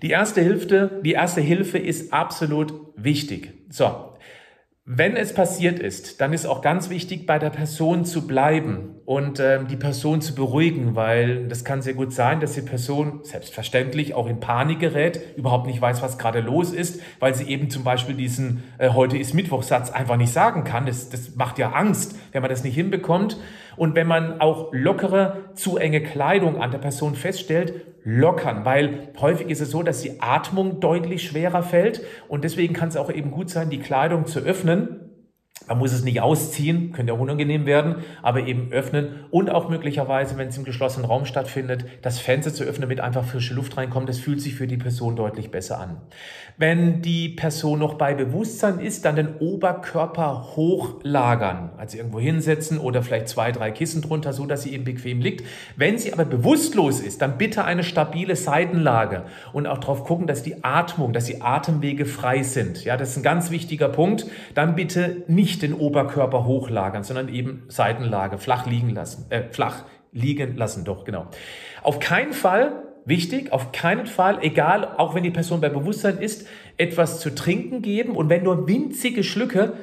Die 0.00 0.10
erste 0.10 0.40
Hilfe, 0.40 1.02
die 1.04 1.12
erste 1.12 1.42
Hilfe 1.42 1.76
ist 1.76 2.12
absolut 2.12 2.72
wichtig. 2.96 3.52
So, 3.68 4.13
wenn 4.86 5.16
es 5.16 5.32
passiert 5.32 5.78
ist, 5.78 6.20
dann 6.20 6.34
ist 6.34 6.44
auch 6.44 6.60
ganz 6.60 6.90
wichtig, 6.90 7.24
bei 7.24 7.38
der 7.38 7.48
Person 7.48 8.04
zu 8.04 8.26
bleiben 8.26 8.96
und 9.06 9.40
ähm, 9.40 9.66
die 9.66 9.78
Person 9.78 10.20
zu 10.20 10.34
beruhigen, 10.34 10.94
weil 10.94 11.48
das 11.48 11.64
kann 11.64 11.80
sehr 11.80 11.94
gut 11.94 12.12
sein, 12.12 12.40
dass 12.40 12.52
die 12.52 12.60
Person 12.60 13.20
selbstverständlich 13.22 14.12
auch 14.12 14.26
in 14.26 14.40
Panik 14.40 14.80
gerät, 14.80 15.20
überhaupt 15.36 15.66
nicht 15.66 15.80
weiß, 15.80 16.02
was 16.02 16.18
gerade 16.18 16.40
los 16.40 16.70
ist, 16.70 17.00
weil 17.18 17.34
sie 17.34 17.44
eben 17.44 17.70
zum 17.70 17.82
Beispiel 17.82 18.14
diesen 18.14 18.62
äh, 18.76 18.90
heute 18.90 19.16
ist 19.16 19.32
Mittwochsatz 19.32 19.90
einfach 19.90 20.18
nicht 20.18 20.34
sagen 20.34 20.64
kann. 20.64 20.84
Das, 20.84 21.08
das 21.08 21.34
macht 21.34 21.58
ja 21.58 21.70
Angst, 21.70 22.16
wenn 22.32 22.42
man 22.42 22.50
das 22.50 22.62
nicht 22.62 22.74
hinbekommt. 22.74 23.38
Und 23.76 23.94
wenn 23.94 24.06
man 24.06 24.40
auch 24.40 24.68
lockere, 24.72 25.50
zu 25.54 25.76
enge 25.76 26.02
Kleidung 26.02 26.60
an 26.60 26.70
der 26.70 26.78
Person 26.78 27.14
feststellt, 27.14 27.86
lockern, 28.04 28.64
weil 28.64 29.08
häufig 29.20 29.48
ist 29.48 29.60
es 29.60 29.70
so, 29.70 29.82
dass 29.82 30.02
die 30.02 30.20
Atmung 30.20 30.80
deutlich 30.80 31.22
schwerer 31.22 31.62
fällt. 31.62 32.02
Und 32.28 32.44
deswegen 32.44 32.74
kann 32.74 32.88
es 32.88 32.96
auch 32.96 33.10
eben 33.10 33.30
gut 33.30 33.50
sein, 33.50 33.70
die 33.70 33.80
Kleidung 33.80 34.26
zu 34.26 34.40
öffnen 34.40 35.03
man 35.68 35.78
muss 35.78 35.92
es 35.92 36.04
nicht 36.04 36.20
ausziehen, 36.20 36.92
könnte 36.92 37.12
auch 37.14 37.20
unangenehm 37.20 37.64
werden, 37.64 37.96
aber 38.22 38.40
eben 38.40 38.70
öffnen 38.70 39.24
und 39.30 39.50
auch 39.50 39.70
möglicherweise, 39.70 40.36
wenn 40.36 40.48
es 40.48 40.58
im 40.58 40.64
geschlossenen 40.64 41.08
Raum 41.08 41.24
stattfindet, 41.24 41.86
das 42.02 42.18
Fenster 42.18 42.52
zu 42.52 42.64
öffnen, 42.64 42.82
damit 42.82 43.00
einfach 43.00 43.24
frische 43.24 43.54
Luft 43.54 43.76
reinkommt. 43.76 44.08
Das 44.08 44.18
fühlt 44.18 44.42
sich 44.42 44.54
für 44.54 44.66
die 44.66 44.76
Person 44.76 45.16
deutlich 45.16 45.50
besser 45.50 45.80
an. 45.80 45.96
Wenn 46.58 47.02
die 47.02 47.30
Person 47.30 47.78
noch 47.78 47.94
bei 47.94 48.14
Bewusstsein 48.14 48.78
ist, 48.78 49.04
dann 49.04 49.16
den 49.16 49.36
Oberkörper 49.38 50.54
hochlagern, 50.54 51.70
also 51.78 51.96
irgendwo 51.96 52.20
hinsetzen 52.20 52.78
oder 52.78 53.02
vielleicht 53.02 53.28
zwei, 53.28 53.50
drei 53.50 53.70
Kissen 53.70 54.02
drunter, 54.02 54.32
so 54.32 54.46
dass 54.46 54.62
sie 54.62 54.72
eben 54.72 54.84
bequem 54.84 55.20
liegt. 55.20 55.44
Wenn 55.76 55.98
sie 55.98 56.12
aber 56.12 56.24
bewusstlos 56.24 57.00
ist, 57.00 57.22
dann 57.22 57.38
bitte 57.38 57.64
eine 57.64 57.84
stabile 57.84 58.36
Seitenlage 58.36 59.24
und 59.52 59.66
auch 59.66 59.78
darauf 59.78 60.04
gucken, 60.04 60.26
dass 60.26 60.42
die 60.42 60.62
Atmung, 60.62 61.12
dass 61.12 61.24
die 61.24 61.40
Atemwege 61.40 62.04
frei 62.04 62.42
sind. 62.42 62.84
Ja, 62.84 62.96
das 62.96 63.10
ist 63.10 63.16
ein 63.18 63.22
ganz 63.22 63.50
wichtiger 63.50 63.88
Punkt. 63.88 64.26
Dann 64.54 64.74
bitte 64.74 65.22
nicht 65.26 65.43
nicht 65.44 65.60
den 65.60 65.74
Oberkörper 65.74 66.46
hochlagern, 66.46 67.04
sondern 67.04 67.28
eben 67.28 67.64
Seitenlage, 67.68 68.38
flach 68.38 68.64
liegen 68.64 68.88
lassen, 68.88 69.26
äh, 69.28 69.42
flach 69.50 69.84
liegen 70.10 70.56
lassen, 70.56 70.86
doch, 70.86 71.04
genau. 71.04 71.26
Auf 71.82 71.98
keinen 71.98 72.32
Fall, 72.32 72.72
wichtig, 73.04 73.52
auf 73.52 73.70
keinen 73.70 74.06
Fall, 74.06 74.38
egal, 74.40 74.88
auch 74.96 75.14
wenn 75.14 75.22
die 75.22 75.30
Person 75.30 75.60
bei 75.60 75.68
Bewusstsein 75.68 76.16
ist, 76.16 76.46
etwas 76.78 77.20
zu 77.20 77.34
trinken 77.34 77.82
geben 77.82 78.16
und 78.16 78.30
wenn 78.30 78.42
nur 78.42 78.66
winzige 78.66 79.22
Schlücke, 79.22 79.74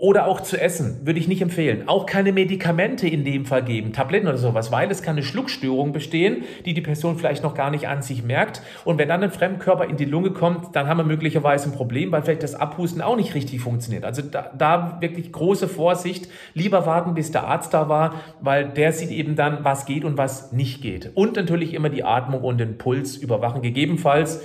oder 0.00 0.28
auch 0.28 0.40
zu 0.40 0.60
essen, 0.60 1.04
würde 1.04 1.18
ich 1.18 1.26
nicht 1.26 1.42
empfehlen. 1.42 1.88
Auch 1.88 2.06
keine 2.06 2.32
Medikamente 2.32 3.08
in 3.08 3.24
dem 3.24 3.44
Fall 3.44 3.64
geben, 3.64 3.92
Tabletten 3.92 4.28
oder 4.28 4.38
sowas, 4.38 4.70
weil 4.70 4.88
es 4.92 5.02
kann 5.02 5.16
eine 5.16 5.24
Schluckstörung 5.24 5.92
bestehen, 5.92 6.44
die 6.64 6.72
die 6.72 6.82
Person 6.82 7.18
vielleicht 7.18 7.42
noch 7.42 7.54
gar 7.54 7.72
nicht 7.72 7.88
an 7.88 8.00
sich 8.00 8.22
merkt. 8.22 8.62
Und 8.84 8.98
wenn 8.98 9.08
dann 9.08 9.24
ein 9.24 9.32
Fremdkörper 9.32 9.86
in 9.86 9.96
die 9.96 10.04
Lunge 10.04 10.30
kommt, 10.30 10.76
dann 10.76 10.86
haben 10.86 10.98
wir 10.98 11.04
möglicherweise 11.04 11.68
ein 11.68 11.72
Problem, 11.72 12.12
weil 12.12 12.22
vielleicht 12.22 12.44
das 12.44 12.54
Abhusten 12.54 13.02
auch 13.02 13.16
nicht 13.16 13.34
richtig 13.34 13.60
funktioniert. 13.60 14.04
Also 14.04 14.22
da, 14.22 14.52
da 14.56 14.98
wirklich 15.00 15.32
große 15.32 15.66
Vorsicht, 15.66 16.28
lieber 16.54 16.86
warten, 16.86 17.14
bis 17.14 17.32
der 17.32 17.48
Arzt 17.48 17.74
da 17.74 17.88
war, 17.88 18.14
weil 18.40 18.68
der 18.68 18.92
sieht 18.92 19.10
eben 19.10 19.34
dann, 19.34 19.64
was 19.64 19.84
geht 19.84 20.04
und 20.04 20.16
was 20.16 20.52
nicht 20.52 20.80
geht. 20.80 21.10
Und 21.16 21.34
natürlich 21.34 21.74
immer 21.74 21.88
die 21.88 22.04
Atmung 22.04 22.42
und 22.42 22.58
den 22.58 22.78
Puls 22.78 23.16
überwachen. 23.16 23.62
Gegebenenfalls 23.62 24.42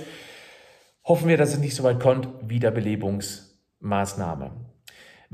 hoffen 1.04 1.28
wir, 1.28 1.36
dass 1.36 1.54
es 1.54 1.60
nicht 1.60 1.76
so 1.76 1.84
weit 1.84 2.00
kommt, 2.00 2.28
Wiederbelebungsmaßnahme. 2.42 4.73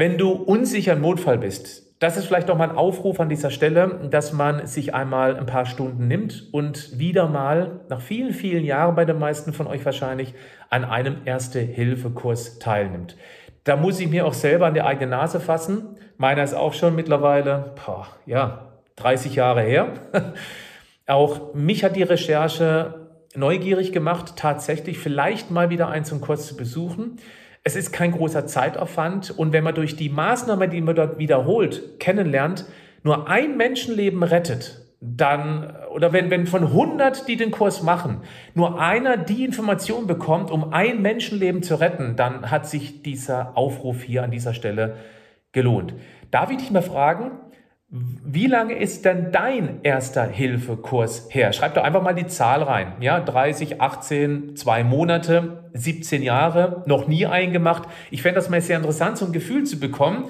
Wenn 0.01 0.17
du 0.17 0.31
unsicher 0.31 0.95
im 0.95 1.03
Notfall 1.03 1.37
bist, 1.37 1.95
das 1.99 2.17
ist 2.17 2.25
vielleicht 2.25 2.49
noch 2.49 2.57
mal 2.57 2.71
ein 2.71 2.75
Aufruf 2.75 3.21
an 3.21 3.29
dieser 3.29 3.51
Stelle, 3.51 4.09
dass 4.11 4.33
man 4.33 4.67
sich 4.67 4.95
einmal 4.95 5.37
ein 5.37 5.45
paar 5.45 5.67
Stunden 5.67 6.09
nimmt 6.09 6.49
und 6.53 6.99
wieder 6.99 7.29
mal, 7.29 7.81
nach 7.91 8.01
vielen, 8.01 8.33
vielen 8.33 8.65
Jahren 8.65 8.95
bei 8.95 9.05
den 9.05 9.19
meisten 9.19 9.53
von 9.53 9.67
euch 9.67 9.85
wahrscheinlich, 9.85 10.33
an 10.71 10.87
einem 10.87 11.19
Erste-Hilfe-Kurs 11.27 12.59
teilnimmt. 12.61 13.19
Da 13.65 13.77
muss 13.77 14.01
ich 14.01 14.09
mir 14.09 14.25
auch 14.25 14.33
selber 14.33 14.65
an 14.65 14.73
die 14.73 14.81
eigene 14.81 15.11
Nase 15.11 15.39
fassen. 15.39 15.99
Meiner 16.17 16.45
ist 16.45 16.55
auch 16.55 16.73
schon 16.73 16.97
mittlerweile, 16.97 17.75
boah, 17.85 18.07
ja, 18.25 18.73
30 18.97 19.35
Jahre 19.35 19.61
her. 19.61 19.93
auch 21.09 21.53
mich 21.53 21.85
hat 21.85 21.95
die 21.95 22.05
Recherche 22.05 23.11
neugierig 23.35 23.93
gemacht, 23.93 24.33
tatsächlich 24.37 24.99
vielleicht 24.99 25.51
mal 25.51 25.69
wieder 25.69 25.89
einen 25.89 26.07
zum 26.07 26.23
Kurs 26.23 26.47
zu 26.47 26.57
besuchen. 26.57 27.19
Es 27.63 27.77
ist 27.77 27.93
kein 27.93 28.13
großer 28.13 28.47
Zeitaufwand 28.47 29.31
und 29.31 29.53
wenn 29.53 29.65
man 29.65 29.75
durch 29.75 29.95
die 29.95 30.09
Maßnahme, 30.09 30.69
die 30.69 30.81
man 30.81 30.97
dort 30.97 31.19
wiederholt, 31.19 32.01
kennenlernt, 32.01 32.65
nur 33.03 33.29
ein 33.29 33.57
Menschenleben 33.57 34.23
rettet, 34.23 34.87
dann, 35.01 35.75
oder 35.95 36.13
wenn, 36.13 36.31
wenn 36.31 36.47
von 36.47 36.65
100, 36.65 37.27
die 37.27 37.37
den 37.37 37.51
Kurs 37.51 37.83
machen, 37.83 38.23
nur 38.55 38.81
einer 38.81 39.17
die 39.17 39.45
Information 39.45 40.07
bekommt, 40.07 40.51
um 40.51 40.73
ein 40.73 41.01
Menschenleben 41.01 41.63
zu 41.63 41.81
retten, 41.81 42.17
dann 42.17 42.51
hat 42.51 42.67
sich 42.67 43.03
dieser 43.03 43.57
Aufruf 43.57 44.03
hier 44.03 44.23
an 44.23 44.31
dieser 44.31 44.53
Stelle 44.53 44.97
gelohnt. 45.53 45.95
Darf 46.31 46.51
ich 46.51 46.59
dich 46.59 46.71
mal 46.71 46.83
fragen, 46.83 47.33
wie 47.93 48.47
lange 48.47 48.75
ist 48.75 49.05
denn 49.05 49.33
dein 49.33 49.81
erster 49.83 50.25
Hilfekurs 50.25 51.27
her? 51.31 51.53
Schreib 51.53 51.75
doch 51.75 51.83
einfach 51.83 52.03
mal 52.03 52.13
die 52.13 52.29
Zahl 52.29 52.63
rein. 52.63 52.93
Ja, 53.01 53.19
30, 53.19 53.81
18, 53.81 54.55
zwei 54.55 54.85
Monate, 54.85 55.65
17 55.75 56.23
Jahre, 56.23 56.85
noch 56.87 57.09
nie 57.09 57.27
eingemacht. 57.27 57.89
Ich 58.13 58.23
fände 58.23 58.37
das 58.37 58.49
mal 58.49 58.61
sehr 58.61 58.77
interessant, 58.77 59.19
so 59.19 59.27
ein 59.27 59.33
Gefühl 59.33 59.65
zu 59.65 59.81
bekommen, 59.81 60.27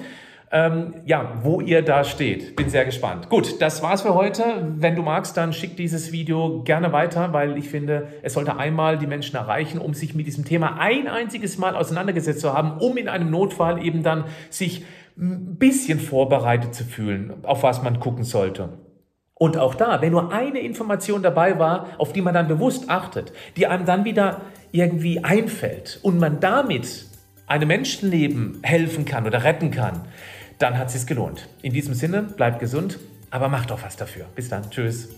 ähm, 0.51 0.95
ja, 1.05 1.33
wo 1.43 1.61
ihr 1.61 1.83
da 1.83 2.03
steht. 2.03 2.55
Bin 2.55 2.67
sehr 2.67 2.83
gespannt. 2.83 3.29
Gut, 3.29 3.61
das 3.61 3.83
war's 3.83 4.01
für 4.01 4.15
heute. 4.15 4.43
Wenn 4.77 4.95
du 4.95 5.03
magst, 5.03 5.37
dann 5.37 5.53
schick 5.53 5.77
dieses 5.77 6.11
Video 6.11 6.63
gerne 6.63 6.91
weiter, 6.91 7.31
weil 7.31 7.57
ich 7.57 7.69
finde, 7.69 8.07
es 8.23 8.33
sollte 8.33 8.57
einmal 8.57 8.97
die 8.97 9.07
Menschen 9.07 9.35
erreichen, 9.35 9.77
um 9.77 9.93
sich 9.93 10.15
mit 10.15 10.25
diesem 10.25 10.45
Thema 10.45 10.77
ein 10.79 11.07
einziges 11.07 11.59
Mal 11.59 11.75
auseinandergesetzt 11.75 12.41
zu 12.41 12.53
haben, 12.53 12.79
um 12.79 12.97
in 12.97 13.07
einem 13.07 13.29
Notfall 13.29 13.85
eben 13.85 14.01
dann 14.01 14.25
sich 14.49 14.83
ein 15.17 15.55
bisschen 15.57 15.99
vorbereitet 15.99 16.73
zu 16.73 16.83
fühlen, 16.83 17.33
auf 17.43 17.63
was 17.63 17.83
man 17.83 17.99
gucken 17.99 18.23
sollte. 18.23 18.69
Und 19.33 19.57
auch 19.57 19.73
da, 19.73 20.01
wenn 20.01 20.11
nur 20.11 20.31
eine 20.31 20.59
Information 20.59 21.23
dabei 21.23 21.57
war, 21.57 21.87
auf 21.97 22.13
die 22.13 22.21
man 22.21 22.33
dann 22.33 22.47
bewusst 22.47 22.89
achtet, 22.89 23.33
die 23.57 23.65
einem 23.65 23.85
dann 23.85 24.05
wieder 24.05 24.41
irgendwie 24.71 25.23
einfällt 25.23 25.99
und 26.03 26.19
man 26.19 26.39
damit 26.39 27.07
einem 27.47 27.67
Menschenleben 27.67 28.59
helfen 28.61 29.03
kann 29.03 29.25
oder 29.25 29.43
retten 29.43 29.71
kann, 29.71 30.05
dann 30.59 30.77
hat 30.77 30.87
es 30.87 30.93
sich 30.93 31.07
gelohnt. 31.07 31.49
In 31.63 31.73
diesem 31.73 31.95
Sinne, 31.95 32.21
bleibt 32.21 32.59
gesund, 32.59 32.99
aber 33.31 33.49
macht 33.49 33.71
doch 33.71 33.83
was 33.83 33.97
dafür. 33.97 34.25
Bis 34.35 34.49
dann. 34.49 34.69
Tschüss. 34.69 35.09